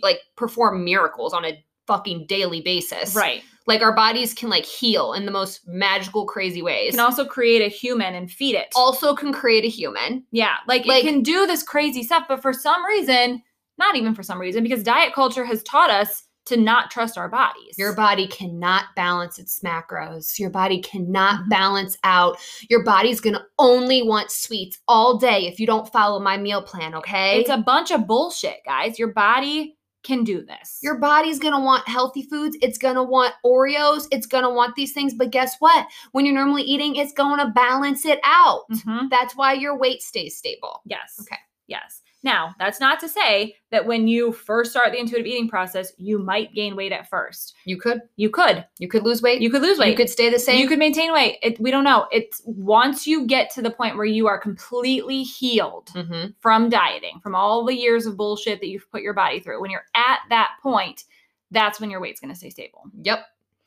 like 0.03 0.21
perform 0.37 0.85
miracles 0.85 1.33
on 1.33 1.45
a 1.45 1.65
fucking 1.87 2.27
daily 2.29 2.61
basis. 2.61 3.17
Right. 3.17 3.43
Like 3.67 3.83
our 3.83 3.95
bodies 3.95 4.35
can 4.35 4.49
like 4.51 4.65
heal 4.65 5.13
in 5.13 5.25
the 5.25 5.31
most 5.33 5.61
magical, 5.67 6.27
crazy 6.27 6.63
ways. 6.63 6.93
Can 6.93 7.01
also 7.01 7.25
create 7.25 7.63
a 7.63 7.69
human 7.69 8.15
and 8.15 8.31
feed 8.31 8.55
it. 8.55 8.73
also 8.75 9.15
can 9.15 9.33
create 9.33 9.65
a 9.65 9.69
human. 9.69 10.25
Yeah, 10.33 10.57
like, 10.67 10.85
Like- 10.87 11.05
it 11.05 11.07
can 11.07 11.23
do 11.23 11.47
this 11.47 11.63
crazy 11.63 12.03
stuff, 12.03 12.25
but 12.29 12.43
for 12.43 12.53
some 12.53 12.85
reason, 12.85 13.43
not 13.79 13.97
even 13.97 14.15
for 14.15 14.23
some 14.23 14.41
reason, 14.41 14.63
because 14.63 14.83
diet 14.83 15.13
culture 15.15 15.45
has 15.45 15.63
taught 15.63 15.91
us 15.91 16.25
to 16.45 16.57
not 16.57 16.91
trust 16.91 17.17
our 17.17 17.29
bodies. 17.29 17.79
Your 17.79 17.95
body 17.95 18.27
cannot 18.27 18.87
balance 18.97 19.39
its 19.39 19.61
macros. 19.61 20.41
Your 20.41 20.51
body 20.51 20.81
cannot 20.83 21.43
Mhm. 21.45 21.49
balance 21.51 21.97
out. 22.03 22.37
Your 22.69 22.83
body's 22.83 23.21
going 23.21 23.35
to 23.35 23.45
only 23.61 24.03
want 24.03 24.33
sweets 24.33 24.79
all 24.89 25.19
day 25.19 25.47
if 25.47 25.61
you 25.61 25.69
don't 25.69 25.89
follow 25.93 26.19
my 26.19 26.37
meal 26.37 26.61
plan, 26.61 26.97
okay? 26.97 27.39
it's 27.39 27.49
a 27.49 27.59
bunch 27.59 27.93
of 27.93 28.09
bullshit, 28.09 28.57
guys. 28.67 28.99
Your 28.99 29.13
body 29.13 29.77
can 30.03 30.25
do 30.25 30.45
this. 30.45 30.79
Your 30.83 30.97
body's 30.99 31.39
gonna 31.39 31.61
want 31.61 31.87
healthy 31.89 32.23
foods. 32.23 32.57
It's 32.61 32.79
gonna 32.79 33.03
want 33.03 33.35
Oreos. 33.45 34.07
It's 34.11 34.27
gonna 34.27 34.53
want 34.53 34.75
these 34.75 34.93
things. 34.93 35.15
But 35.15 35.31
guess 35.31 35.57
what? 35.59 35.87
When 36.13 36.27
you're 36.27 36.35
normally 36.35 36.63
eating, 36.63 36.97
it's 36.97 37.13
gonna 37.13 37.51
balance 37.51 38.05
it 38.05 38.21
out. 38.25 38.65
Mhm. 38.71 39.11
That's 39.11 39.37
why 39.37 39.53
your 39.53 39.77
weight 39.77 40.03
stays 40.03 40.37
stable. 40.37 40.81
Yes. 40.85 41.17
Okay. 41.21 41.39
Yes. 41.69 42.03
Now, 42.25 42.55
that's 42.59 42.79
not 42.79 43.01
to 43.01 43.09
say 43.09 43.57
that 43.71 43.85
when 43.85 44.07
you 44.07 44.33
first 44.33 44.71
start 44.71 44.93
the 44.93 45.01
intuitive 45.01 45.27
eating 45.27 45.49
process, 45.49 45.93
you 45.97 46.19
might 46.19 46.55
gain 46.55 46.77
weight 46.77 46.93
at 46.93 47.09
first. 47.09 47.55
You 47.65 47.77
could. 47.79 48.01
You 48.17 48.31
could. 48.31 48.65
You 48.79 48.89
could 48.89 49.03
lose 49.03 49.23
weight. 49.23 49.41
You 49.41 49.51
could 49.51 49.63
lose 49.63 49.79
weight. 49.79 49.91
You 49.91 49.97
could 49.97 50.11
stay 50.11 50.31
the 50.31 50.39
same. 50.39 50.61
You 50.61 50.69
could 50.69 50.79
maintain 50.79 51.13
weight. 51.13 51.39
It, 51.43 51.59
we 51.59 51.73
don't 51.73 51.83
know. 51.83 52.07
It's 52.13 52.41
once 52.45 53.07
you 53.07 53.27
get 53.27 53.51
to 53.51 53.63
the 53.63 53.71
point 53.71 53.97
where 53.97 54.07
you 54.07 54.29
are 54.29 54.39
completely 54.39 55.23
healed 55.23 55.91
hmm 55.91 56.27
from 56.41 56.69
dieting, 56.69 57.19
from 57.23 57.35
all 57.35 57.65
the 57.65 57.75
years 57.75 58.07
of 58.07 58.17
bullshit 58.17 58.61
that 58.61 58.69
you've 58.69 58.91
put 58.91 59.03
your 59.03 59.15
body 59.15 59.41
through. 59.41 59.61
When 59.61 59.71
you're 59.71 59.87
at 59.95 60.21
that 60.29 60.53
point, 60.63 61.05
that's 61.51 61.81
when 61.81 61.91
your 61.91 62.01
weight's 62.01 62.21
going 62.21 62.33
to 62.33 62.39
stay 62.39 62.51
stable. 62.51 62.85
Yep. 63.03 63.25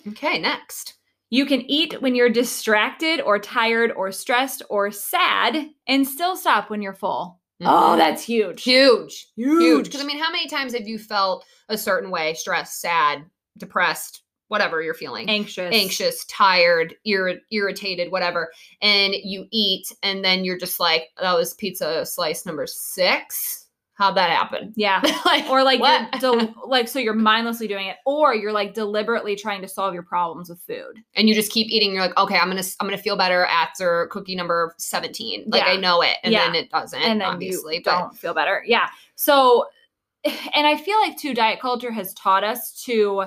Okay. 0.09 0.39
Next. 0.39 0.95
You 1.29 1.45
can 1.45 1.61
eat 1.69 2.01
when 2.01 2.15
you're 2.15 2.29
distracted 2.29 3.19
or 3.21 3.39
tired 3.39 3.91
or 3.91 4.11
stressed 4.11 4.61
or 4.69 4.91
sad 4.91 5.69
and 5.87 6.07
still 6.07 6.35
stop 6.35 6.69
when 6.69 6.81
you're 6.81 6.93
full. 6.93 7.39
Oh, 7.61 7.93
Mhm. 7.93 7.97
that's 7.97 8.23
huge. 8.23 8.63
huge. 8.63 9.27
Huge. 9.35 9.85
Because 9.85 10.01
I 10.01 10.05
mean, 10.05 10.19
how 10.19 10.31
many 10.31 10.47
times 10.47 10.73
have 10.73 10.87
you 10.87 10.99
felt 10.99 11.45
a 11.69 11.77
certain 11.77 12.11
way? 12.11 12.33
Stressed, 12.33 12.81
sad, 12.81 13.23
depressed, 13.57 14.21
whatever 14.49 14.81
you're 14.81 14.93
feeling. 14.93 15.29
anxious. 15.29 15.73
anxious, 15.73 16.25
tired, 16.25 16.95
irri- 17.07 17.39
irritated, 17.51 18.11
whatever, 18.11 18.51
and 18.81 19.13
you 19.15 19.45
eat, 19.51 19.87
and 20.03 20.23
then 20.23 20.43
you're 20.43 20.57
just 20.57 20.79
like, 20.79 21.05
that 21.21 21.33
was 21.33 21.53
pizza 21.53 22.05
slice 22.05 22.45
number 22.45 22.67
six. 22.67 23.64
How'd 23.97 24.15
that 24.17 24.29
happen? 24.29 24.73
Yeah. 24.75 25.01
like, 25.25 25.45
Or 25.49 25.63
like 25.63 25.79
what? 25.79 26.11
del- 26.19 26.53
like 26.67 26.87
so 26.89 26.99
you're 26.99 27.13
mindlessly 27.13 27.65
doing 27.67 27.87
it 27.87 27.95
or 28.05 28.35
you're 28.35 28.51
like 28.51 28.73
deliberately 28.73 29.37
trying 29.37 29.61
to 29.61 29.69
solve 29.69 29.93
your 29.93 30.03
problems 30.03 30.49
with 30.49 30.59
food. 30.59 31.01
and 31.15 31.29
you 31.29 31.33
just 31.33 31.49
keep 31.51 31.67
eating. 31.69 31.93
You're 31.93 32.01
like, 32.01 32.17
okay, 32.17 32.37
I'm 32.37 32.49
gonna, 32.49 32.61
I'm 32.81 32.87
gonna 32.87 32.97
feel 32.97 33.15
better 33.15 33.45
after 33.45 34.07
cookie 34.11 34.35
number 34.35 34.75
17. 34.79 35.45
Like 35.47 35.63
Yeah. 35.63 35.71
I 35.71 35.77
know 35.77 36.01
it, 36.01 36.17
and 36.23 36.33
Yeah. 36.33 36.45
then 36.45 36.55
it 36.55 36.69
doesn't, 36.71 37.01
and 37.01 37.21
then 37.21 37.27
obviously. 37.27 37.75
you 37.75 37.81
but 37.85 37.99
don't 37.99 38.17
feel 38.17 38.33
better. 38.33 38.63
Yeah. 38.67 38.87
So 39.15 39.65
and 40.25 40.67
I 40.67 40.75
feel 40.75 40.99
like 40.99 41.17
too 41.17 41.33
diet 41.33 41.61
culture 41.61 41.91
has 41.91 42.13
taught 42.15 42.43
us 42.43 42.83
to 42.85 43.25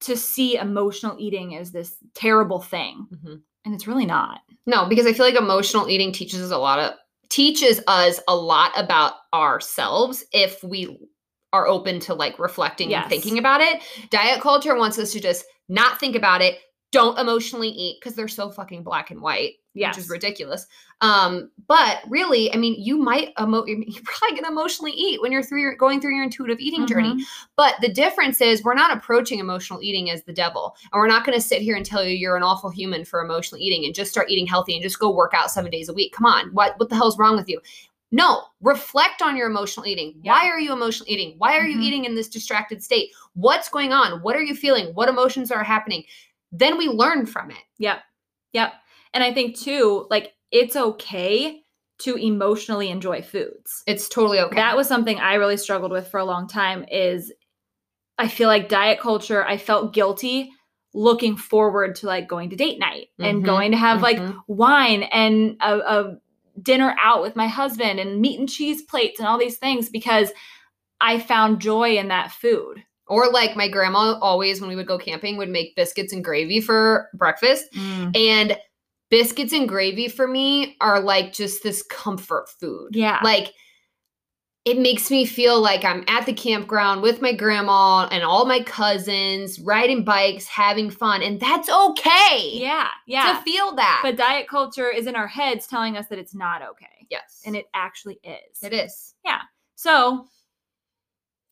to 0.00 0.16
see 0.16 0.56
emotional 0.56 1.16
eating 1.18 1.54
as 1.56 1.70
this 1.72 1.96
terrible 2.14 2.60
thing. 2.60 3.06
Mhm. 3.14 3.40
And 3.64 3.74
it's 3.74 3.86
really 3.86 4.06
not. 4.06 4.40
no, 4.66 4.86
because 4.88 5.06
I 5.06 5.12
feel 5.12 5.24
like 5.26 5.36
emotional 5.36 5.88
eating 5.88 6.10
teaches 6.12 6.40
us 6.42 6.50
a 6.50 6.58
lot 6.58 6.78
of 6.80 6.92
teaches 7.28 7.80
us 7.86 8.20
a 8.28 8.34
lot 8.36 8.72
about 8.76 9.14
ourselves 9.34 10.24
if 10.32 10.62
we 10.62 10.98
are 11.52 11.66
open 11.66 12.00
to 12.00 12.14
like 12.14 12.38
reflecting 12.38 12.90
Yes. 12.90 13.02
and 13.04 13.10
thinking 13.10 13.38
about 13.38 13.60
it. 13.60 13.82
Diet 14.10 14.40
culture 14.40 14.76
wants 14.76 14.98
us 14.98 15.12
to 15.12 15.20
just 15.20 15.44
not 15.68 15.98
think 15.98 16.14
about 16.16 16.42
it, 16.42 16.58
don't 16.92 17.18
emotionally 17.18 17.68
eat 17.68 17.98
because 18.00 18.14
they're 18.14 18.28
so 18.28 18.50
fucking 18.50 18.82
black 18.82 19.10
and 19.10 19.20
white, 19.20 19.54
Yes. 19.76 19.96
which 19.96 20.04
is 20.04 20.10
ridiculous. 20.10 20.66
Um, 21.02 21.50
but 21.68 21.98
really, 22.08 22.52
I 22.52 22.56
mean, 22.56 22.74
you 22.82 22.96
might 22.96 23.32
emo- 23.40 23.64
you're 23.66 24.02
probably 24.04 24.36
gonna 24.40 24.50
emotionally 24.52 24.92
eat 24.92 25.20
when 25.20 25.30
you're 25.30 25.42
through 25.42 25.60
your 25.60 25.76
going 25.76 26.00
through 26.00 26.14
your 26.14 26.24
intuitive 26.24 26.58
eating 26.58 26.86
journey. 26.86 27.14
Mhm. 27.14 27.20
But 27.56 27.74
the 27.80 27.88
difference 27.88 28.40
is 28.40 28.64
we're 28.64 28.74
not 28.74 28.96
approaching 28.96 29.38
emotional 29.38 29.82
eating 29.82 30.10
as 30.10 30.24
the 30.24 30.32
devil. 30.32 30.74
And 30.92 30.98
we're 30.98 31.06
not 31.08 31.24
going 31.26 31.38
to 31.38 31.44
sit 31.46 31.60
here 31.62 31.76
and 31.76 31.84
tell 31.84 32.02
you 32.02 32.16
you're 32.16 32.36
an 32.36 32.42
awful 32.42 32.70
human 32.70 33.04
for 33.04 33.20
emotional 33.20 33.60
eating 33.60 33.84
and 33.84 33.94
just 33.94 34.10
start 34.10 34.30
eating 34.30 34.46
healthy 34.46 34.74
and 34.74 34.82
just 34.82 34.98
go 34.98 35.10
work 35.14 35.32
out 35.34 35.50
7 35.50 35.70
days 35.70 35.88
a 35.88 35.94
week. 35.94 36.12
Come 36.14 36.26
on. 36.26 36.48
What 36.54 36.78
what 36.78 36.88
the 36.88 36.96
hell's 36.96 37.18
wrong 37.18 37.36
with 37.36 37.48
you? 37.48 37.60
No, 38.12 38.44
reflect 38.60 39.20
on 39.20 39.36
your 39.36 39.48
emotional 39.48 39.84
eating. 39.84 40.14
Yeah. 40.22 40.32
Why 40.32 40.46
are 40.48 40.60
you 40.60 40.72
emotional 40.72 41.08
eating? 41.10 41.34
Why 41.38 41.58
are 41.58 41.66
you 41.66 41.76
Mhm. 41.78 41.82
eating 41.82 42.04
in 42.04 42.14
this 42.14 42.28
distracted 42.28 42.82
state? 42.82 43.10
What's 43.34 43.68
going 43.68 43.92
on? 43.92 44.22
What 44.22 44.36
are 44.36 44.42
you 44.42 44.54
feeling? 44.54 44.86
What 44.94 45.08
emotions 45.08 45.50
are 45.50 45.62
happening? 45.64 46.04
Then 46.52 46.78
we 46.78 46.86
learn 46.88 47.26
from 47.26 47.50
it. 47.50 47.58
Yep. 47.78 47.98
Yep. 48.52 48.72
And 49.14 49.22
I 49.24 49.32
think 49.32 49.56
too, 49.58 50.06
like 50.10 50.32
it's 50.50 50.76
okay 50.76 51.62
to 52.00 52.14
emotionally 52.16 52.90
enjoy 52.90 53.22
foods. 53.22 53.82
It's 53.86 54.08
totally 54.08 54.38
okay. 54.40 54.56
That 54.56 54.76
was 54.76 54.86
something 54.86 55.18
I 55.18 55.34
really 55.34 55.56
struggled 55.56 55.92
with 55.92 56.08
for 56.08 56.18
a 56.20 56.24
long 56.24 56.46
time 56.48 56.84
is 56.90 57.32
I 58.18 58.28
feel 58.28 58.48
like 58.48 58.68
diet 58.68 59.00
culture, 59.00 59.44
I 59.44 59.56
felt 59.58 59.92
guilty 59.94 60.50
looking 60.94 61.36
forward 61.36 61.94
to 61.96 62.06
like 62.06 62.26
going 62.28 62.50
to 62.50 62.56
date 62.56 62.78
night 62.78 63.08
and 63.18 63.42
Mhm, 63.42 63.44
going 63.46 63.70
to 63.72 63.76
have 63.76 64.00
like 64.02 64.18
mhm. 64.18 64.36
wine 64.46 65.02
and 65.04 65.56
a, 65.60 65.78
a 65.78 66.16
dinner 66.62 66.96
out 67.02 67.20
with 67.20 67.36
my 67.36 67.46
husband 67.48 68.00
and 68.00 68.20
meat 68.20 68.38
and 68.40 68.48
cheese 68.48 68.80
plates 68.82 69.18
and 69.20 69.28
all 69.28 69.36
these 69.38 69.58
things 69.58 69.90
because 69.90 70.32
I 71.00 71.18
found 71.20 71.60
joy 71.60 71.96
in 71.98 72.08
that 72.08 72.32
food. 72.32 72.82
or 73.08 73.30
like 73.30 73.54
my 73.56 73.68
grandma 73.68 74.18
always 74.20 74.60
when 74.60 74.68
we 74.68 74.74
would 74.74 74.88
go 74.88 74.98
camping 74.98 75.36
would 75.36 75.48
make 75.48 75.76
biscuits 75.76 76.12
and 76.12 76.24
gravy 76.24 76.60
for 76.60 77.08
breakfast. 77.14 77.66
And 78.16 78.58
biscuits 79.10 79.52
and 79.52 79.68
gravy 79.68 80.08
for 80.08 80.26
me 80.26 80.76
are 80.80 81.00
like 81.00 81.32
just 81.32 81.62
this 81.62 81.82
comfort 81.82 82.48
food. 82.48 82.90
Yeah. 82.92 83.20
Like 83.22 83.52
it 84.64 84.78
makes 84.80 85.12
me 85.12 85.24
feel 85.24 85.60
like 85.60 85.84
I'm 85.84 86.04
at 86.08 86.26
the 86.26 86.32
campground 86.32 87.00
with 87.00 87.22
my 87.22 87.32
grandma 87.32 88.08
and 88.10 88.24
all 88.24 88.46
my 88.46 88.60
cousins, 88.64 89.60
riding 89.60 90.02
bikes, 90.02 90.46
having 90.48 90.90
fun. 90.90 91.22
And 91.22 91.38
that's 91.38 91.68
okay 91.70 92.50
Yeah. 92.54 92.88
Yeah. 93.06 93.34
to 93.36 93.42
feel 93.42 93.76
that. 93.76 94.00
But 94.02 94.16
diet 94.16 94.48
culture 94.48 94.90
is 94.90 95.06
in 95.06 95.14
our 95.14 95.28
heads 95.28 95.68
telling 95.68 95.96
us 95.96 96.08
that 96.08 96.18
it's 96.18 96.34
not 96.34 96.62
okay. 96.62 97.06
yes. 97.10 97.42
And 97.46 97.54
it 97.54 97.66
actually 97.74 98.18
is. 98.24 98.60
it 98.62 98.72
is 98.72 99.14
Yeah. 99.24 99.42
So 99.76 100.26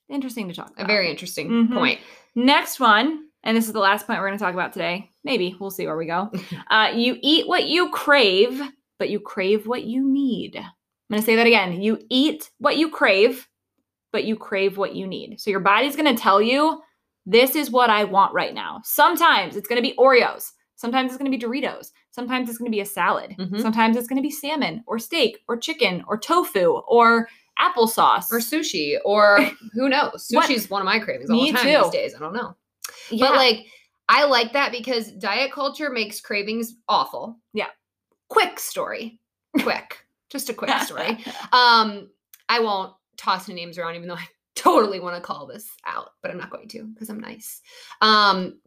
interesting 0.08 0.48
to 0.48 0.54
talk 0.54 0.70
about. 0.72 0.82
a 0.84 0.86
very 0.86 1.08
interesting 1.08 1.48
Mhm. 1.48 1.72
point. 1.74 2.00
Next 2.34 2.80
one, 2.80 3.28
and 3.44 3.56
this 3.56 3.66
is 3.66 3.72
the 3.72 3.78
last 3.78 4.06
point 4.06 4.18
we're 4.20 4.26
going 4.28 4.38
to 4.38 4.44
talk 4.44 4.54
about 4.54 4.72
today. 4.72 5.10
Maybe 5.22 5.56
we'll 5.58 5.70
see 5.70 5.86
where 5.86 5.96
we 5.96 6.06
go. 6.06 6.30
uh, 6.70 6.90
you 6.94 7.16
eat 7.22 7.46
what 7.46 7.66
you 7.66 7.90
crave, 7.90 8.60
but 8.98 9.10
you 9.10 9.20
crave 9.20 9.66
what 9.66 9.84
you 9.84 10.02
need. 10.06 10.56
I'm 10.56 10.64
going 11.10 11.20
to 11.22 11.26
say 11.26 11.36
that 11.36 11.46
again. 11.46 11.80
You 11.80 11.98
eat 12.10 12.50
what 12.58 12.76
you 12.76 12.90
crave, 12.90 13.46
but 14.12 14.24
you 14.24 14.36
crave 14.36 14.76
what 14.78 14.94
you 14.94 15.06
need. 15.06 15.40
So 15.40 15.50
your 15.50 15.60
body's 15.60 15.96
going 15.96 16.14
to 16.14 16.20
tell 16.20 16.40
you, 16.42 16.80
this 17.26 17.54
is 17.56 17.70
what 17.70 17.90
I 17.90 18.04
want 18.04 18.34
right 18.34 18.52
now. 18.54 18.80
Sometimes 18.84 19.56
it's 19.56 19.68
going 19.68 19.82
to 19.82 19.88
be 19.88 19.94
Oreos. 19.96 20.50
Sometimes 20.76 21.10
it's 21.12 21.18
going 21.18 21.30
to 21.30 21.36
be 21.38 21.42
Doritos. 21.42 21.92
Sometimes 22.10 22.48
it's 22.48 22.58
going 22.58 22.70
to 22.70 22.74
be 22.74 22.80
a 22.80 22.86
salad. 22.86 23.34
Mhm. 23.38 23.60
Sometimes 23.62 23.96
it's 23.96 24.08
going 24.08 24.16
to 24.16 24.22
be 24.22 24.30
salmon 24.30 24.82
or 24.86 24.98
steak 24.98 25.38
or 25.48 25.56
chicken 25.56 26.02
or 26.08 26.18
tofu 26.18 26.80
or 26.88 27.28
applesauce. 27.58 28.30
or 28.32 28.38
sushi 28.40 28.96
or 29.04 29.40
who 29.74 29.88
knows 29.88 30.28
sushi's 30.28 30.68
one 30.68 30.82
of 30.82 30.86
my 30.86 30.98
cravings 30.98 31.30
all 31.30 31.36
Me 31.40 31.52
the 31.52 31.58
time 31.58 31.66
too. 31.66 31.82
these 31.84 31.90
days 31.92 32.14
i 32.16 32.18
don't 32.18 32.32
know 32.32 32.56
Yeah. 33.10 33.28
but 33.28 33.36
like 33.36 33.66
i 34.08 34.24
like 34.24 34.52
that 34.52 34.72
because 34.72 35.12
diet 35.12 35.52
culture 35.52 35.90
makes 35.90 36.20
cravings 36.20 36.74
awful. 36.88 37.38
Yeah. 37.52 37.68
quick 38.28 38.58
story. 38.58 39.20
Quick. 39.62 39.98
Just 40.30 40.48
a 40.50 40.54
quick 40.54 40.70
story. 40.82 41.18
Um 41.52 42.10
i 42.48 42.60
won't 42.60 42.92
toss 43.16 43.48
any 43.48 43.60
names 43.60 43.78
around 43.78 43.94
even 43.94 44.08
though 44.08 44.14
i 44.16 44.26
totally 44.56 45.00
want 45.00 45.16
to 45.16 45.20
call 45.22 45.46
this 45.46 45.68
out 45.86 46.10
but 46.22 46.30
i'm 46.30 46.38
not 46.38 46.50
going 46.50 46.68
to 46.68 46.84
because 46.84 47.08
i'm 47.10 47.20
nice. 47.20 47.60
Um 48.00 48.58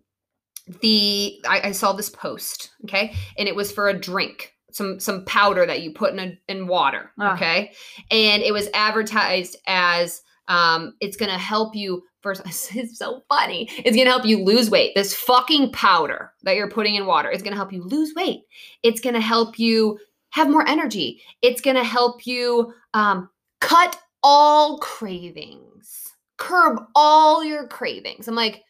the 0.82 1.40
I, 1.48 1.62
I 1.70 1.72
saw 1.72 1.94
this 1.94 2.10
post 2.10 2.72
okay? 2.86 3.14
And 3.38 3.48
it 3.48 3.56
was 3.56 3.72
for 3.72 3.88
a 3.90 3.98
drink 4.00 4.54
some 4.72 5.00
some 5.00 5.24
powder 5.26 5.66
that 5.66 5.82
you 5.82 5.92
put 5.94 6.12
in 6.14 6.20
a, 6.20 6.38
in 6.52 6.68
water 6.68 7.12
Ah. 7.20 7.36
okay? 7.36 7.72
And 8.12 8.44
it 8.44 8.52
was 8.54 8.68
advertised 8.74 9.56
as 9.68 10.22
um 10.50 10.94
it's 11.00 11.18
gonna 11.18 11.38
help 11.38 11.76
you 11.76 12.04
first 12.36 12.72
it's 12.76 12.98
so 12.98 13.24
funny 13.30 13.70
it's 13.86 13.96
gonna 13.96 14.10
help 14.10 14.26
you 14.26 14.44
lose 14.44 14.70
weight. 14.70 14.94
This 14.96 15.14
fucking 15.14 15.72
powder 15.72 16.34
that 16.44 16.56
you're 16.56 16.70
putting 16.70 16.96
in 16.96 17.06
water 17.06 17.30
is 17.30 17.42
gonna 17.42 17.56
help 17.56 17.72
you 17.72 17.84
lose 17.84 18.14
weight. 18.16 18.44
It's 18.84 19.00
gonna 19.00 19.22
help 19.22 19.58
you 19.60 20.00
have 20.32 20.50
more 20.50 20.68
energy. 20.68 21.22
It's 21.42 21.62
gonna 21.62 21.84
help 21.84 22.28
you 22.28 22.74
um 22.94 23.30
cut 23.62 24.00
all 24.24 24.80
cravings 24.80 26.14
curb 26.38 26.80
all 26.96 27.44
your 27.44 27.68
cravings. 27.68 28.28
I'm 28.28 28.36
like 28.36 28.64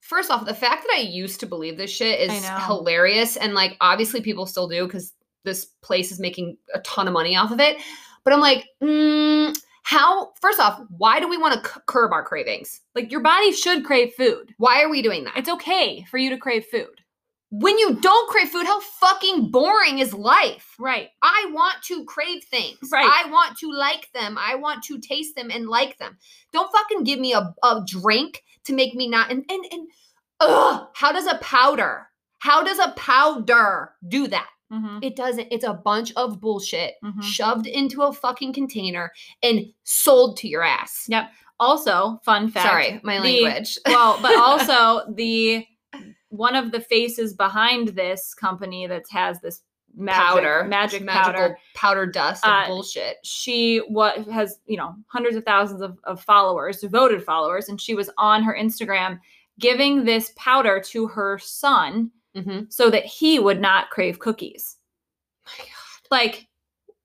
first 0.00 0.30
off 0.30 0.46
the 0.46 0.54
fact 0.54 0.82
that 0.82 0.96
i 0.96 1.00
used 1.00 1.38
to 1.38 1.46
believe 1.46 1.76
this 1.76 1.90
shit 1.90 2.18
is 2.18 2.48
hilarious 2.66 3.36
and 3.36 3.54
like 3.54 3.76
obviously 3.80 4.20
people 4.20 4.46
still 4.46 4.66
do 4.66 4.86
because 4.86 5.12
this 5.44 5.66
place 5.82 6.10
is 6.10 6.18
making 6.18 6.56
a 6.74 6.80
ton 6.80 7.06
of 7.06 7.12
money 7.12 7.36
off 7.36 7.52
of 7.52 7.60
it 7.60 7.76
but 8.24 8.32
i'm 8.32 8.40
like 8.40 8.66
mm, 8.82 9.54
how 9.82 10.32
first 10.40 10.60
off 10.60 10.80
why 10.98 11.18
do 11.20 11.28
we 11.28 11.38
want 11.38 11.54
to 11.62 11.68
c- 11.70 11.80
curb 11.86 12.12
our 12.12 12.24
cravings 12.24 12.80
like 12.94 13.10
your 13.10 13.20
body 13.20 13.52
should 13.52 13.84
crave 13.84 14.12
food. 14.14 14.54
why 14.58 14.82
are 14.82 14.88
we 14.90 15.02
doing 15.02 15.24
that 15.24 15.36
It's 15.36 15.48
okay 15.48 16.04
for 16.10 16.18
you 16.18 16.30
to 16.30 16.36
crave 16.38 16.64
food. 16.70 17.00
when 17.50 17.78
you 17.78 17.94
don't 17.96 18.28
crave 18.30 18.48
food 18.50 18.66
how 18.66 18.80
fucking 18.80 19.50
boring 19.50 19.98
is 19.98 20.12
life 20.14 20.74
Right. 20.78 21.08
I 21.22 21.50
want 21.52 21.82
to 21.88 22.04
crave 22.06 22.44
things. 22.44 22.78
Right. 22.92 23.04
I 23.06 23.30
want 23.30 23.58
to 23.58 23.70
like 23.70 24.08
them. 24.14 24.36
I 24.38 24.54
want 24.54 24.82
to 24.84 24.98
taste 24.98 25.34
them 25.36 25.50
and 25.50 25.68
like 25.68 25.98
them. 25.98 26.16
Don't 26.54 26.72
fucking 26.72 27.04
give 27.04 27.18
me 27.20 27.34
a, 27.34 27.52
a 27.62 27.82
drink 27.86 28.42
to 28.64 28.72
make 28.72 28.94
me 28.94 29.06
not 29.08 29.30
and 29.30 29.44
and 29.50 29.64
and 29.72 29.88
ugh, 30.40 30.86
how 30.94 31.12
does 31.12 31.26
a 31.26 31.36
powder? 31.38 32.06
How 32.38 32.62
does 32.64 32.78
a 32.78 32.92
powder 32.96 33.92
do 34.08 34.26
that? 34.28 34.48
Mm-hmm. 34.72 34.98
It 35.02 35.16
doesn't. 35.16 35.48
It's 35.50 35.64
a 35.64 35.74
bunch 35.74 36.12
of 36.14 36.40
bullshit 36.40 36.94
Mhm. 37.04 37.22
shoved 37.22 37.66
into 37.66 38.02
a 38.02 38.12
fucking 38.12 38.52
container 38.52 39.12
and 39.42 39.66
sold 39.84 40.36
to 40.38 40.48
your 40.48 40.62
ass. 40.62 41.06
Yep. 41.08 41.30
Also, 41.58 42.20
fun 42.24 42.48
fact. 42.50 42.68
Sorry, 42.68 43.00
my 43.02 43.20
the- 43.20 43.42
language. 43.42 43.76
well, 43.86 44.18
but 44.22 44.36
also 44.40 45.12
the 45.14 45.66
one 46.28 46.54
of 46.54 46.70
the 46.70 46.80
faces 46.80 47.34
behind 47.34 47.88
this 47.88 48.32
company 48.34 48.86
that 48.86 49.02
has 49.10 49.40
this 49.40 49.62
magic, 49.96 50.22
powder, 50.24 50.64
magic 50.68 51.02
magical 51.02 51.32
powder. 51.32 51.58
powder 51.74 52.06
dust 52.06 52.44
of 52.46 52.50
Uh, 52.52 52.66
bullshit. 52.68 53.16
She 53.24 53.78
what 53.88 54.18
has 54.28 54.60
you 54.66 54.76
know 54.76 54.94
hundreds 55.08 55.34
of 55.36 55.44
thousands 55.44 55.82
of, 55.82 55.98
of 56.04 56.22
followers, 56.22 56.78
devoted 56.80 57.24
followers, 57.24 57.68
and 57.68 57.80
she 57.80 57.94
was 57.96 58.08
on 58.16 58.44
her 58.44 58.56
Instagram 58.56 59.18
giving 59.58 60.04
this 60.04 60.32
powder 60.36 60.80
to 60.90 61.08
her 61.08 61.38
son 61.38 62.10
Mm-hmm. 62.36 62.60
so 62.68 62.90
that 62.90 63.04
he 63.04 63.38
would 63.38 63.60
not 63.60 63.90
crave 63.90 64.18
cookies. 64.18 64.76
My 65.46 65.64
God, 65.64 66.10
Like, 66.10 66.46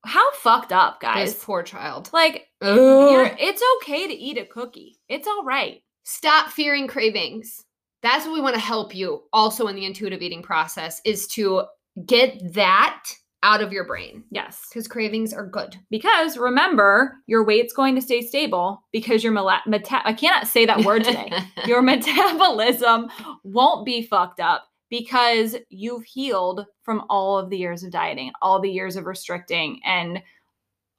how 0.05 0.31
fucked 0.33 0.71
up, 0.71 0.99
guys? 1.01 1.33
this 1.33 1.43
poor 1.43 1.63
child. 1.63 2.09
like, 2.13 2.47
you're, 2.61 3.31
it's 3.39 3.61
okay 3.77 4.07
to 4.07 4.13
eat 4.13 4.37
a 4.37 4.45
cookie. 4.45 4.99
It's 5.09 5.27
all 5.27 5.43
right. 5.43 5.81
stop 6.03 6.49
fearing 6.49 6.87
cravings 6.87 7.63
that's 8.03 8.25
what 8.27 8.35
we 8.35 8.41
want 8.41 8.53
to 8.53 8.61
help 8.61 8.93
you 8.93 9.23
also 9.33 9.65
in 9.67 9.75
the 9.75 9.83
intuitive 9.85 10.21
eating 10.21 10.43
process 10.43 11.01
is 11.05 11.25
to 11.25 11.63
get 12.05 12.39
that 12.53 13.03
out 13.41 13.61
of 13.63 13.71
your 13.73 13.83
brain 13.87 14.23
Yes. 14.29 14.61
because 14.69 14.87
cravings 14.87 15.33
are 15.33 15.47
good 15.47 15.75
Because 15.89 16.37
remember, 16.37 17.15
your 17.25 17.43
weight's 17.43 17.73
going 17.73 17.95
to 17.95 18.01
stay 18.01 18.21
stable 18.21 18.83
because 18.91 19.23
your 19.23 19.33
mela- 19.33 19.63
meta- 19.65 20.01
I 20.07 20.13
cannot 20.13 20.47
say 20.47 20.67
that 20.67 20.83
word 20.85 21.03
today. 21.03 21.31
your 21.65 21.81
metabolism 21.81 23.07
won't 23.43 23.85
be 23.87 24.03
fucked 24.03 24.39
up 24.39 24.67
because 24.97 25.57
you've 25.69 26.05
healed 26.05 26.65
from 26.83 27.03
all 27.09 27.37
of 27.37 27.49
the 27.49 27.57
years 27.57 27.83
of 27.83 27.91
dieting, 27.91 28.31
all 28.41 28.61
the 28.61 28.71
years 28.71 28.95
of 28.95 29.05
restricting, 29.05 29.81
and 29.83 30.21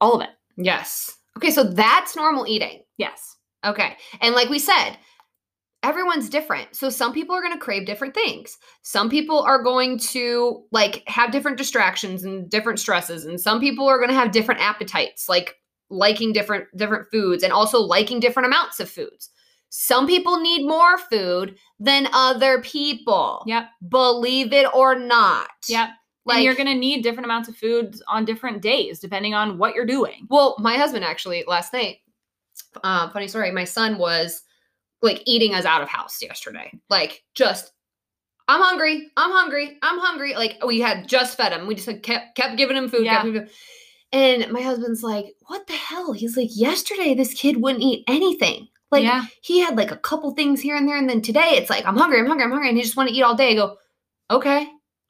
all 0.00 0.16
of 0.16 0.22
it. 0.22 0.30
yes. 0.56 1.16
Okay 1.38 1.50
so 1.50 1.64
that's 1.64 2.16
normal 2.16 2.46
eating. 2.46 2.82
Yes. 2.98 3.36
okay 3.64 3.96
and 4.20 4.34
like 4.34 4.48
we 4.50 4.58
said 4.58 4.96
everyone's 5.82 6.28
different. 6.28 6.74
So 6.74 6.90
some 6.90 7.12
people 7.12 7.34
are 7.34 7.40
going 7.40 7.52
to 7.52 7.64
crave 7.64 7.86
different 7.86 8.12
things. 8.12 8.58
Some 8.82 9.08
people 9.08 9.40
are 9.40 9.62
going 9.62 9.98
to 9.98 10.64
like 10.72 11.04
have 11.06 11.30
different 11.30 11.58
distractions 11.58 12.24
and 12.24 12.50
different 12.50 12.80
stresses 12.80 13.24
and 13.24 13.40
some 13.40 13.60
people 13.60 13.86
are 13.86 13.98
going 13.98 14.10
to 14.10 14.14
have 14.14 14.32
different 14.32 14.60
appetites 14.60 15.28
like 15.28 15.54
liking 15.88 16.32
different 16.32 16.66
different 16.76 17.06
foods 17.12 17.42
and 17.42 17.52
also 17.52 17.78
liking 17.78 18.20
different 18.20 18.46
amounts 18.46 18.80
of 18.80 18.90
foods 18.90 19.30
some 19.70 20.06
people 20.06 20.40
need 20.40 20.66
more 20.66 20.96
food 20.98 21.56
than 21.78 22.08
other 22.12 22.60
people 22.62 23.42
Yep. 23.46 23.68
believe 23.88 24.52
it 24.52 24.66
or 24.74 24.98
not 24.98 25.50
Yep. 25.68 25.90
like 26.24 26.36
and 26.36 26.44
you're 26.44 26.54
going 26.54 26.66
to 26.68 26.74
need 26.74 27.02
different 27.02 27.26
amounts 27.26 27.48
of 27.48 27.56
foods 27.56 28.02
on 28.08 28.24
different 28.24 28.62
days 28.62 29.00
depending 29.00 29.34
on 29.34 29.58
what 29.58 29.74
you're 29.74 29.86
doing. 29.86 30.26
Well, 30.30 30.56
my 30.58 30.76
husband 30.76 31.04
actually 31.04 31.44
last 31.46 31.72
night, 31.72 31.98
uh, 32.82 33.10
funny 33.10 33.28
story, 33.28 33.50
my 33.50 33.64
son 33.64 33.98
was 33.98 34.42
like 35.02 35.22
eating 35.26 35.54
us 35.54 35.64
out 35.66 35.82
of 35.82 35.88
house 35.88 36.22
yesterday. 36.22 36.72
Like 36.88 37.22
just 37.34 37.72
I'm 38.48 38.62
hungry, 38.62 39.10
I'm 39.16 39.30
hungry, 39.32 39.76
I'm 39.82 39.98
hungry. 39.98 40.34
Like 40.34 40.64
we 40.64 40.80
had 40.80 41.08
just 41.08 41.36
fed 41.36 41.52
him. 41.52 41.66
We 41.66 41.74
just 41.74 41.88
like, 41.88 42.02
kept 42.02 42.36
kept 42.36 42.56
giving 42.56 42.76
him 42.76 42.88
food, 42.88 43.04
Yeah. 43.04 43.16
kept 43.22 43.26
him- 43.34 43.48
And 44.12 44.50
my 44.52 44.62
husband's 44.62 45.02
like, 45.02 45.34
what 45.48 45.66
the 45.66 45.72
hell? 45.74 46.12
He's 46.12 46.36
like, 46.36 46.50
yesterday 46.54 47.12
this 47.14 47.34
kid 47.34 47.60
wouldn't 47.60 47.82
eat 47.82 48.04
anything. 48.06 48.68
Like 48.90 49.02
yeah. 49.04 49.24
he 49.42 49.60
had 49.60 49.76
like 49.76 49.90
a 49.90 49.96
couple 49.96 50.30
things 50.32 50.60
here 50.60 50.76
and 50.76 50.88
there, 50.88 50.96
and 50.96 51.08
then 51.08 51.22
today 51.22 51.50
it's 51.54 51.70
like, 51.70 51.84
I'm 51.86 51.96
hungry, 51.96 52.20
I'm 52.20 52.26
hungry, 52.26 52.44
I'm 52.44 52.50
hungry, 52.50 52.68
and 52.68 52.76
he 52.76 52.84
just 52.84 52.96
want 52.96 53.08
to 53.08 53.14
eat 53.14 53.22
all 53.22 53.34
day. 53.34 53.50
I 53.50 53.54
go, 53.54 53.76
okay, 54.30 54.68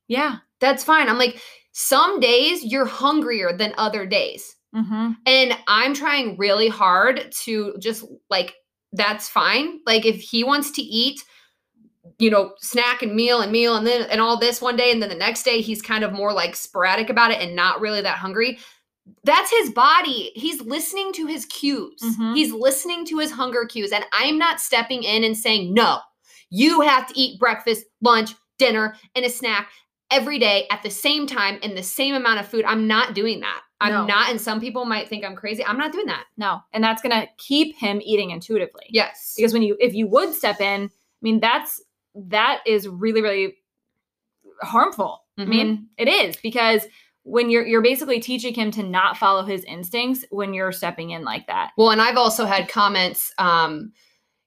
Yeah. 0.08 0.36
that's 0.60 0.84
fine. 0.84 1.08
I'm 1.08 1.18
like, 1.18 1.40
some 1.72 2.20
days 2.20 2.64
you're 2.64 2.86
hungrier 2.86 3.54
than 3.56 3.74
other 3.76 4.06
days. 4.06 4.56
Mm-hmm. 4.74 5.12
And 5.26 5.58
I'm 5.68 5.94
trying 5.94 6.36
really 6.38 6.68
hard 6.68 7.30
to 7.44 7.74
just 7.78 8.04
like, 8.30 8.54
that's 8.92 9.28
fine. 9.28 9.80
Like, 9.86 10.06
if 10.06 10.16
he 10.20 10.42
wants 10.42 10.70
to 10.72 10.82
eat, 10.82 11.22
you 12.18 12.30
know, 12.30 12.52
snack 12.60 13.02
and 13.02 13.14
meal 13.14 13.40
and 13.40 13.52
meal 13.52 13.76
and 13.76 13.86
then 13.86 14.08
and 14.10 14.20
all 14.20 14.38
this 14.38 14.62
one 14.62 14.76
day, 14.76 14.90
and 14.90 15.02
then 15.02 15.10
the 15.10 15.14
next 15.14 15.42
day 15.42 15.60
he's 15.60 15.82
kind 15.82 16.02
of 16.04 16.12
more 16.12 16.32
like 16.32 16.56
sporadic 16.56 17.10
about 17.10 17.30
it 17.30 17.40
and 17.40 17.54
not 17.54 17.80
really 17.80 18.00
that 18.00 18.18
hungry. 18.18 18.58
That's 19.25 19.51
his 19.51 19.71
body. 19.71 20.33
He's 20.35 20.61
listening 20.62 21.12
to 21.14 21.27
his 21.27 21.45
cues. 21.47 22.01
Mhm. 22.03 22.35
He's 22.37 22.53
listening 22.53 23.05
to 23.07 23.19
his 23.19 23.31
hunger 23.31 23.64
cues. 23.64 23.92
And 23.92 24.05
I'm 24.12 24.38
not 24.38 24.61
stepping 24.61 25.03
in 25.05 25.23
and 25.25 25.37
saying, 25.37 25.73
no, 25.73 26.01
you 26.51 26.81
have 26.81 27.07
to 27.09 27.19
eat 27.21 27.38
breakfast, 27.38 27.85
lunch, 28.01 28.33
dinner, 28.59 28.97
and 29.14 29.25
a 29.25 29.31
snack 29.31 29.71
every 30.11 30.38
day 30.38 30.66
at 30.71 30.83
the 30.83 30.90
same 30.90 31.27
time 31.27 31.59
in 31.62 31.75
the 31.75 31.83
same 31.83 32.14
amount 32.14 32.40
of 32.40 32.47
food. 32.49 32.64
I'm 32.64 32.87
not 32.87 33.14
doing 33.14 33.40
that. 33.40 33.62
I'm 33.81 33.92
No. 33.92 34.07
not. 34.07 34.31
And 34.31 34.40
some 34.40 34.61
people 34.61 34.85
might 34.85 35.09
think 35.09 35.25
I'm 35.25 35.37
crazy. 35.37 35.64
I'm 35.64 35.77
not 35.79 35.92
doing 35.92 36.07
that. 36.07 36.25
No. 36.37 36.62
And 36.73 36.83
that's 36.83 37.03
going 37.03 37.11
to 37.21 37.29
keep 37.38 37.77
him 37.77 38.01
eating 38.05 38.31
intuitively. 38.31 38.87
Yes. 38.88 39.35
Because 39.37 39.53
when 39.53 39.62
you, 39.62 39.77
if 39.81 39.95
you 39.95 40.07
would 40.09 40.33
step 40.35 40.61
in, 40.61 40.85
I 40.85 40.88
mean, 41.21 41.40
that's, 41.40 41.83
that 42.14 42.61
is 42.66 42.88
really, 42.88 43.21
really 43.21 43.57
harmful. 44.62 45.25
I 45.38 45.42
Mhm. 45.42 45.49
mean, 45.49 45.88
it 45.99 46.09
is 46.09 46.37
because 46.38 46.87
when 47.26 47.50
you're, 47.50 47.66
you're 47.66 47.82
basically 47.82 48.20
teaching 48.20 48.54
him 48.54 48.70
to 48.70 48.84
not 48.84 49.16
follow 49.16 49.44
his 49.44 49.64
instincts 49.64 50.24
when 50.30 50.54
you're 50.54 50.70
stepping 50.70 51.10
in 51.10 51.24
like 51.24 51.44
that. 51.48 51.72
Well, 51.76 51.90
and 51.90 52.00
I've 52.00 52.16
also 52.16 52.46
had 52.46 52.68
comments. 52.68 53.32
Um, 53.38 53.92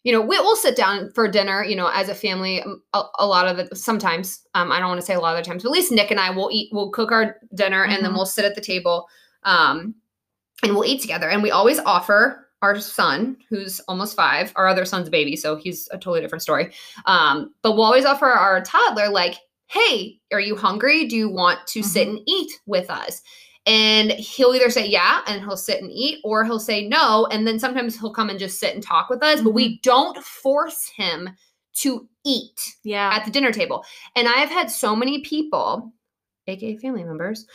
you 0.03 0.13
know, 0.13 0.21
we, 0.21 0.39
we'll 0.39 0.55
sit 0.55 0.77
down 0.77 1.11
for 1.13 1.27
dinner. 1.27 1.61
You 1.61 1.75
know, 1.75 1.91
as 1.93 2.07
a 2.07 2.15
family, 2.15 2.61
um, 2.61 2.81
a, 2.93 3.03
a 3.19 3.27
lot 3.27 3.49
of 3.49 3.57
the, 3.57 3.75
Sometimes, 3.75 4.47
um, 4.53 4.71
I 4.71 4.79
don't 4.79 4.87
want 4.87 5.01
to 5.01 5.05
say 5.05 5.13
a 5.13 5.19
lot 5.19 5.37
of 5.37 5.43
the 5.43 5.49
times, 5.49 5.63
but 5.63 5.69
at 5.69 5.73
least 5.73 5.91
Nick 5.91 6.09
and 6.09 6.21
I 6.21 6.29
will 6.29 6.49
eat. 6.53 6.69
We'll 6.71 6.89
cook 6.89 7.11
our 7.11 7.35
dinner, 7.53 7.83
and 7.83 8.01
then 8.01 8.11
Mhm. 8.11 8.15
we'll 8.15 8.25
sit 8.25 8.45
at 8.45 8.55
the 8.55 8.61
table, 8.61 9.07
um, 9.43 9.93
and 10.63 10.73
we'll 10.73 10.85
eat 10.85 11.01
together. 11.01 11.29
And 11.29 11.43
we 11.43 11.51
always 11.51 11.79
offer 11.79 12.47
our 12.61 12.79
son, 12.79 13.35
who's 13.49 13.81
almost 13.89 14.15
five, 14.15 14.53
our 14.55 14.67
other 14.67 14.85
son's 14.85 15.09
a 15.09 15.11
baby, 15.11 15.35
so 15.35 15.57
he's 15.57 15.89
a 15.91 15.97
totally 15.97 16.21
different 16.21 16.41
story. 16.41 16.71
Um, 17.05 17.53
but 17.61 17.73
we'll 17.73 17.83
always 17.83 18.05
offer 18.05 18.27
our 18.27 18.61
toddler 18.61 19.09
like, 19.09 19.35
hey, 19.69 20.19
are 20.33 20.39
you 20.39 20.55
hungry? 20.55 21.05
Do 21.07 21.15
you 21.15 21.29
want 21.29 21.59
to 21.67 21.83
sit 21.83 22.07
Mm-hmm. 22.07 22.17
and 22.17 22.27
eat 22.27 22.51
with 22.65 22.89
us? 22.89 23.21
And 23.65 24.11
he'll 24.11 24.53
either 24.55 24.69
say 24.71 24.87
yeah 24.87 25.21
and 25.27 25.41
he'll 25.41 25.57
sit 25.57 25.81
and 25.81 25.91
eat, 25.91 26.19
or 26.23 26.43
he'll 26.43 26.59
say 26.59 26.87
no. 26.87 27.27
And 27.31 27.45
then 27.45 27.59
sometimes 27.59 27.99
he'll 27.99 28.13
come 28.13 28.29
and 28.29 28.39
just 28.39 28.59
sit 28.59 28.73
and 28.73 28.81
talk 28.83 29.09
with 29.09 29.21
us, 29.23 29.41
but 29.41 29.49
Mm-hmm. 29.49 29.55
we 29.55 29.79
don't 29.81 30.17
force 30.23 30.89
him 30.95 31.29
to 31.75 32.07
eat 32.25 32.59
Yeah. 32.83 33.11
at 33.13 33.25
the 33.25 33.31
dinner 33.31 33.51
table. 33.51 33.85
And 34.15 34.27
I 34.27 34.33
have 34.39 34.49
had 34.49 34.71
so 34.71 34.95
many 34.95 35.21
people, 35.21 35.93
aka 36.47 36.75
family 36.77 37.03
members, 37.03 37.45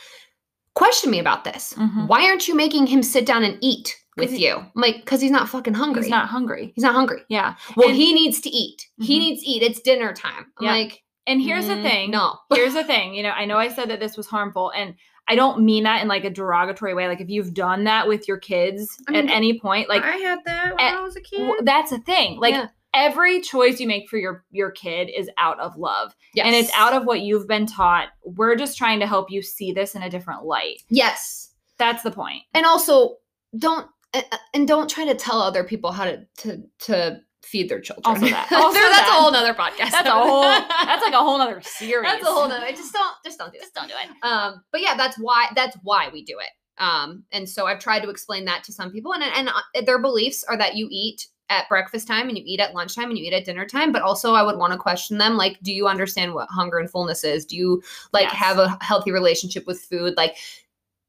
question 0.73 1.11
me 1.11 1.19
about 1.19 1.43
this. 1.43 1.73
Mhm. 1.73 2.07
Why 2.07 2.25
aren't 2.27 2.47
you 2.47 2.55
making 2.55 2.87
him 2.87 3.03
sit 3.03 3.25
down 3.25 3.43
and 3.43 3.57
eat 3.61 3.95
with 4.17 4.31
he- 4.31 4.45
you? 4.47 4.55
I'm 4.55 4.71
like, 4.75 4.97
because 4.97 5.21
he's 5.21 5.31
not 5.31 5.49
fucking 5.49 5.73
hungry. 5.73 6.03
He's 6.03 6.11
not 6.11 6.27
hungry. 6.27 6.71
He's 6.75 6.83
not 6.83 6.93
hungry. 6.95 7.21
Yeah. 7.29 7.55
Well, 7.75 7.89
And- 7.89 7.97
he 7.97 8.13
needs 8.13 8.39
to 8.41 8.49
eat. 8.49 8.87
He 9.01 9.15
Mhm. 9.17 9.19
needs 9.19 9.41
to 9.43 9.49
eat. 9.49 9.63
It's 9.63 9.81
dinner 9.81 10.13
time. 10.13 10.51
I'm 10.59 10.65
Yeah. 10.65 10.71
like, 10.71 11.03
And 11.27 11.41
here's 11.41 11.67
the 11.67 11.73
"Mm, 11.75 11.81
thing. 11.83 12.11
No. 12.11 12.37
here's 12.53 12.73
the 12.75 12.83
thing 12.83 13.13
you 13.15 13.23
know 13.23 13.31
i 13.31 13.45
know 13.45 13.57
i 13.57 13.67
said 13.67 13.89
that 13.89 13.99
this 13.99 14.15
was 14.17 14.27
harmful 14.27 14.71
and 14.75 14.93
i 15.27 15.35
don't 15.35 15.59
mean 15.63 15.83
that 15.83 16.01
in 16.01 16.07
like 16.07 16.23
a 16.23 16.29
derogatory 16.29 16.93
way 16.93 17.07
like 17.07 17.19
if 17.21 17.29
you've 17.29 17.53
done 17.53 17.83
that 17.85 18.07
with 18.07 18.27
your 18.27 18.37
kids 18.37 18.97
I 19.07 19.11
mean, 19.11 19.29
at 19.29 19.35
any 19.35 19.59
point 19.59 19.89
like 19.89 20.03
I 20.03 20.17
had 20.17 20.39
that 20.45 20.75
when 20.75 20.93
I 20.95 21.01
was 21.01 21.15
a 21.15 21.21
kid. 21.21 21.51
that's 21.63 21.91
a 21.91 21.97
thing 21.99 22.39
like 22.39 22.53
Yeah. 22.53 22.67
every 22.93 23.41
choice 23.41 23.79
you 23.79 23.87
make 23.87 24.07
for 24.09 24.17
your 24.17 24.45
your 24.51 24.69
kid 24.71 25.09
is 25.09 25.29
out 25.37 25.59
of 25.59 25.75
love 25.77 26.15
and 26.37 26.53
it's 26.55 26.71
out 26.75 26.93
of 26.93 27.05
what 27.05 27.21
you've 27.21 27.47
been 27.47 27.65
taught 27.65 28.09
we're 28.23 28.55
just 28.55 28.77
trying 28.77 28.99
to 28.99 29.07
help 29.07 29.31
you 29.31 29.41
see 29.41 29.71
this 29.71 29.95
in 29.95 30.03
a 30.03 30.09
different 30.09 30.43
light 30.45 30.81
yes. 30.89 31.51
that's 31.79 32.03
the 32.03 32.11
point. 32.11 32.43
And 32.53 32.65
also, 32.65 33.17
don't 33.57 33.87
uh, 34.13 34.21
uh, 34.31 34.37
and 34.53 34.65
don't 34.67 34.89
try 34.89 35.03
to 35.05 35.15
tell 35.15 35.41
other 35.41 35.63
people 35.63 35.91
how 35.91 36.05
to 36.05 36.25
to 36.37 36.61
to 36.79 37.19
feed 37.45 37.69
their 37.69 37.79
children. 37.79 38.03
Also 38.15 38.25
that. 38.27 38.47
Also 38.51 38.79
that's 38.79 38.97
that. 38.97 39.07
a 39.17 39.21
whole 39.21 39.31
nother 39.31 39.53
podcast. 39.53 39.91
that's 39.91 40.07
a 40.07 40.11
whole 40.11 40.41
that's 40.85 41.03
like 41.03 41.13
a 41.13 41.17
whole 41.17 41.37
nother 41.37 41.61
series 41.61 42.09
that's 42.09 42.23
a 42.25 42.31
whole 42.31 42.49
nother. 42.49 42.67
Just 42.71 42.91
don't 42.93 43.15
just 43.23 43.37
don't 43.37 43.53
do 43.53 43.59
that. 43.59 43.63
just 43.65 43.73
don't 43.75 43.87
do 43.87 43.93
it 44.01 44.09
Um, 44.23 44.63
but 44.71 44.81
yeah, 44.81 44.95
that's 44.97 45.17
why 45.17 45.47
that's 45.55 45.77
why 45.83 46.09
we 46.11 46.23
do 46.23 46.37
it. 46.39 46.49
Um, 46.77 47.23
and 47.31 47.47
so 47.47 47.67
I've 47.67 47.79
tried 47.79 48.01
to 48.01 48.09
explain 48.09 48.43
that 48.45 48.63
to 48.65 48.73
some 48.73 48.91
people, 48.91 49.13
and 49.13 49.23
and 49.23 49.47
uh, 49.49 49.81
their 49.85 49.99
beliefs 49.99 50.43
are 50.43 50.57
that 50.57 50.75
you 50.75 50.87
eat 50.91 51.27
at 51.49 51.69
breakfast 51.69 52.07
time 52.07 52.27
and 52.27 52.37
you 52.37 52.43
eat 52.45 52.59
at 52.59 52.73
lunchtime 52.73 53.09
and 53.09 53.17
you 53.19 53.23
eat 53.23 53.31
at 53.33 53.45
dinner 53.45 53.65
time. 53.67 53.91
But 53.91 54.01
also, 54.01 54.33
I 54.33 54.41
would 54.41 54.57
want 54.57 54.73
to 54.73 54.79
question 54.79 55.19
them, 55.19 55.37
like, 55.37 55.59
do 55.61 55.71
you 55.71 55.87
understand 55.87 56.33
what 56.33 56.49
hunger 56.49 56.79
and 56.79 56.89
fullness 56.89 57.23
is? 57.23 57.45
Do 57.45 57.55
you 57.55 57.83
like 58.13 58.23
Yes. 58.23 58.33
have 58.33 58.57
a 58.57 58.75
healthy 58.81 59.11
relationship 59.11 59.67
with 59.67 59.79
food? 59.79 60.15
Like, 60.17 60.35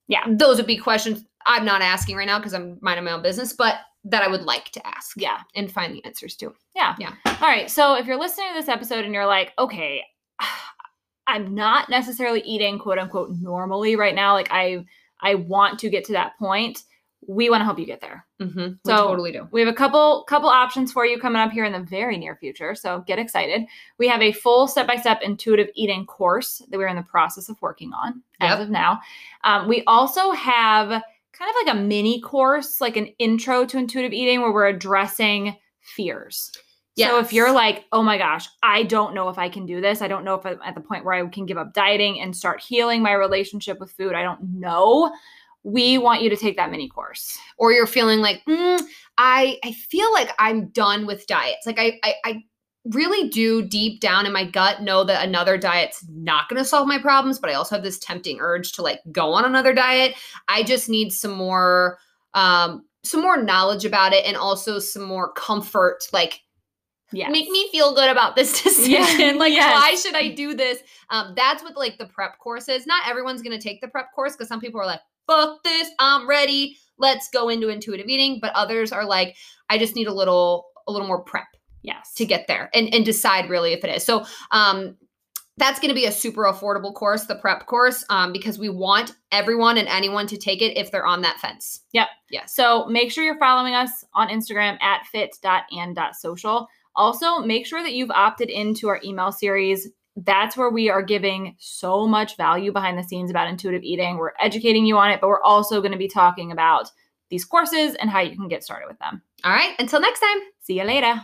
Yeah. 0.08 0.24
those 0.28 0.58
would 0.58 0.66
be 0.66 0.76
questions 0.76 1.24
I'm 1.46 1.64
not 1.64 1.80
asking 1.80 2.16
right 2.16 2.26
now 2.26 2.38
because 2.38 2.52
I'm 2.54 2.76
minding 2.82 3.04
my 3.06 3.12
own 3.12 3.22
business, 3.22 3.52
but 3.54 3.76
that 4.08 4.22
I 4.22 4.28
would 4.28 4.42
like 4.42 4.70
to 4.70 4.86
ask 4.86 5.16
yeah 5.16 5.40
and 5.54 5.70
find 5.70 5.92
the 5.94 6.04
answers 6.04 6.36
to. 6.36 6.54
Yeah. 6.74 6.94
Yeah. 6.98 7.12
All 7.26 7.48
right. 7.48 7.70
So 7.70 7.94
if 7.96 8.06
you're 8.06 8.18
listening 8.20 8.48
to 8.48 8.54
this 8.54 8.68
episode 8.68 9.04
and 9.04 9.12
you're 9.12 9.26
like, 9.26 9.52
okay, 9.58 10.02
I'm 11.26 11.54
not 11.54 11.88
necessarily 11.88 12.40
eating 12.42 12.78
quote 12.78 12.98
unquote 12.98 13.30
normally 13.40 13.96
right 13.96 14.14
now, 14.14 14.34
like 14.34 14.48
I 14.50 14.84
I 15.20 15.34
want 15.34 15.78
to 15.80 15.90
get 15.90 16.04
to 16.04 16.12
that 16.12 16.38
point, 16.38 16.82
we 17.26 17.50
want 17.50 17.62
to 17.62 17.64
help 17.64 17.78
you 17.80 17.86
get 17.86 18.00
there. 18.00 18.24
Mm-hmm. 18.40 18.60
we 18.60 18.76
So- 18.84 19.08
totally 19.08 19.32
do. 19.32 19.48
We 19.50 19.60
have 19.60 19.68
a 19.68 19.72
couple 19.76 20.24
couple 20.28 20.48
options 20.48 20.92
for 20.92 21.04
you 21.04 21.18
coming 21.18 21.42
up 21.42 21.50
here 21.50 21.64
in 21.64 21.72
the 21.72 21.80
very 21.80 22.16
near 22.16 22.36
future, 22.36 22.74
so 22.76 23.02
get 23.08 23.18
excited. 23.18 23.62
We 23.98 24.06
have 24.08 24.22
a 24.22 24.30
full 24.32 24.68
step-by-step 24.68 25.22
intuitive 25.22 25.68
eating 25.74 26.06
course 26.06 26.62
that 26.70 26.78
we're 26.78 26.86
in 26.86 26.96
the 26.96 27.02
process 27.02 27.48
of 27.48 27.60
working 27.60 27.92
on 27.92 28.22
as 28.40 28.60
of 28.60 28.70
now. 28.70 29.00
Um, 29.42 29.66
we 29.66 29.82
also 29.86 30.30
have 30.32 31.02
kind 31.38 31.50
of 31.50 31.66
like 31.66 31.76
a 31.76 31.80
mini 31.80 32.20
course, 32.20 32.80
like 32.80 32.96
an 32.96 33.08
intro 33.18 33.64
to 33.66 33.78
intuitive 33.78 34.12
eating 34.12 34.40
where 34.40 34.52
we're 34.52 34.66
addressing 34.66 35.56
fears. 35.80 36.50
So 37.10 37.18
if 37.18 37.32
you're 37.32 37.52
like, 37.52 37.84
oh 37.92 38.02
my 38.02 38.16
gosh, 38.16 38.48
I 38.62 38.82
don't 38.84 39.14
know 39.14 39.28
if 39.28 39.36
I 39.36 39.50
can 39.50 39.66
do 39.66 39.82
this. 39.82 40.00
I 40.00 40.08
don't 40.08 40.24
know 40.24 40.34
if 40.34 40.46
I'm 40.46 40.58
at 40.64 40.74
the 40.74 40.80
point 40.80 41.04
where 41.04 41.12
I 41.12 41.26
can 41.28 41.44
give 41.44 41.58
up 41.58 41.74
dieting 41.74 42.20
and 42.20 42.34
start 42.34 42.62
healing 42.62 43.02
my 43.02 43.12
relationship 43.12 43.78
with 43.78 43.92
food. 43.92 44.14
I 44.14 44.22
don't 44.22 44.40
know. 44.58 45.12
We 45.62 45.98
want 45.98 46.22
you 46.22 46.30
to 46.30 46.36
take 46.36 46.56
that 46.56 46.70
mini 46.70 46.88
course. 46.88 47.38
or 47.58 47.72
you're 47.72 47.86
feeling 47.86 48.20
like 48.20 48.42
mm, 48.48 48.80
I 49.18 49.58
I 49.62 49.72
feel 49.72 50.10
like 50.12 50.30
I'm 50.38 50.68
done 50.68 51.06
with 51.06 51.26
diets. 51.26 51.66
Like 51.66 51.78
I, 51.78 51.98
I 52.02 52.14
I 52.24 52.44
really 52.90 53.28
do 53.28 53.62
deep 53.62 54.00
down 54.00 54.26
in 54.26 54.32
my 54.32 54.44
gut 54.44 54.82
know 54.82 55.04
that 55.04 55.26
another 55.26 55.56
diet's 55.58 56.04
not 56.10 56.48
going 56.48 56.60
to 56.62 56.68
solve 56.68 56.86
my 56.86 56.98
problems, 56.98 57.38
but 57.38 57.50
I 57.50 57.54
also 57.54 57.74
have 57.74 57.84
this 57.84 57.98
tempting 57.98 58.38
urge 58.40 58.72
to 58.72 58.82
like 58.82 59.00
go 59.12 59.32
on 59.32 59.44
another 59.44 59.72
diet. 59.74 60.14
I 60.48 60.62
just 60.62 60.88
need 60.88 61.12
some 61.12 61.32
more 61.32 61.98
um 62.34 62.84
some 63.04 63.22
more 63.22 63.42
knowledge 63.42 63.84
about 63.84 64.12
it 64.12 64.24
and 64.26 64.36
also 64.36 64.78
some 64.78 65.02
more 65.04 65.32
comfort 65.32 65.98
like 66.12 66.40
Yeah. 67.12 67.28
make 67.28 67.48
me 67.48 67.68
feel 67.70 67.94
good 67.94 68.10
about 68.10 68.34
this 68.36 68.62
decision. 68.64 69.18
Yeah, 69.20 69.32
Like, 69.32 69.52
yes. 69.52 69.80
why 69.80 69.94
should 69.94 70.14
I 70.16 70.34
do 70.34 70.54
this? 70.54 70.78
Um, 71.10 71.32
that's 71.36 71.62
what 71.62 71.76
like 71.76 71.98
the 71.98 72.06
prep 72.06 72.38
course 72.38 72.68
is. 72.68 72.86
Not 72.86 73.08
everyone's 73.08 73.42
gonna 73.42 73.60
take 73.60 73.80
the 73.80 73.88
prep 73.88 74.12
course 74.14 74.32
because 74.32 74.48
some 74.48 74.60
people 74.60 74.80
are 74.80 74.86
like, 74.86 75.00
fuck 75.26 75.62
this, 75.64 75.88
I'm 75.98 76.28
ready. 76.28 76.76
Let's 76.98 77.28
go 77.30 77.48
into 77.48 77.68
intuitive 77.68 78.06
eating. 78.08 78.38
But 78.40 78.52
others 78.54 78.90
are 78.92 79.04
like, 79.04 79.36
I 79.70 79.78
just 79.78 79.94
need 79.96 80.06
a 80.08 80.14
little, 80.14 80.66
a 80.88 80.92
little 80.92 81.06
more 81.06 81.22
prep 81.22 81.46
Yes. 81.86 82.12
to 82.14 82.26
get 82.26 82.46
there 82.48 82.68
and, 82.74 82.92
and 82.92 83.04
decide 83.04 83.48
really 83.48 83.72
if 83.72 83.82
it 83.84 83.96
is. 83.96 84.04
So 84.04 84.26
um 84.50 84.96
that's 85.58 85.80
going 85.80 85.88
to 85.88 85.94
be 85.94 86.06
a 86.06 86.12
super 86.12 86.42
affordable 86.42 86.92
course, 86.94 87.24
the 87.24 87.36
prep 87.36 87.66
course, 87.66 88.04
um, 88.10 88.32
because 88.32 88.58
we 88.58 88.68
want 88.68 89.16
everyone 89.32 89.78
and 89.78 89.88
anyone 89.88 90.26
to 90.26 90.36
take 90.36 90.60
it 90.60 90.76
if 90.76 90.90
they're 90.90 91.06
on 91.06 91.22
that 91.22 91.40
fence. 91.40 91.80
Yep. 91.92 92.08
Yeah. 92.30 92.46
So 92.46 92.86
make 92.86 93.10
sure 93.10 93.24
you're 93.24 93.38
following 93.38 93.74
us 93.74 94.04
on 94.14 94.28
Instagram 94.28 94.80
at 94.82 95.06
fit.and.social. 95.06 96.68
Also, 96.94 97.38
make 97.38 97.66
sure 97.66 97.82
that 97.82 97.94
you've 97.94 98.10
opted 98.10 98.50
into 98.50 98.88
our 98.88 99.00
email 99.04 99.32
series. 99.32 99.88
That's 100.16 100.56
where 100.56 100.70
we 100.70 100.88
are 100.88 101.02
giving 101.02 101.56
so 101.58 102.06
much 102.06 102.36
value 102.36 102.72
behind 102.72 102.98
the 102.98 103.02
scenes 103.02 103.30
about 103.30 103.48
intuitive 103.48 103.82
eating. 103.82 104.16
We're 104.16 104.32
educating 104.40 104.86
you 104.86 104.96
on 104.96 105.10
it, 105.10 105.20
but 105.20 105.28
we're 105.28 105.42
also 105.42 105.80
going 105.80 105.92
to 105.92 105.98
be 105.98 106.08
talking 106.08 106.52
about 106.52 106.90
these 107.28 107.44
courses 107.44 107.94
and 107.96 108.08
how 108.08 108.20
you 108.20 108.36
can 108.36 108.48
get 108.48 108.64
started 108.64 108.88
with 108.88 108.98
them. 108.98 109.22
All 109.44 109.52
right. 109.52 109.74
Until 109.78 110.00
next 110.00 110.20
time. 110.20 110.38
See 110.60 110.78
you 110.78 110.84
later. 110.84 111.20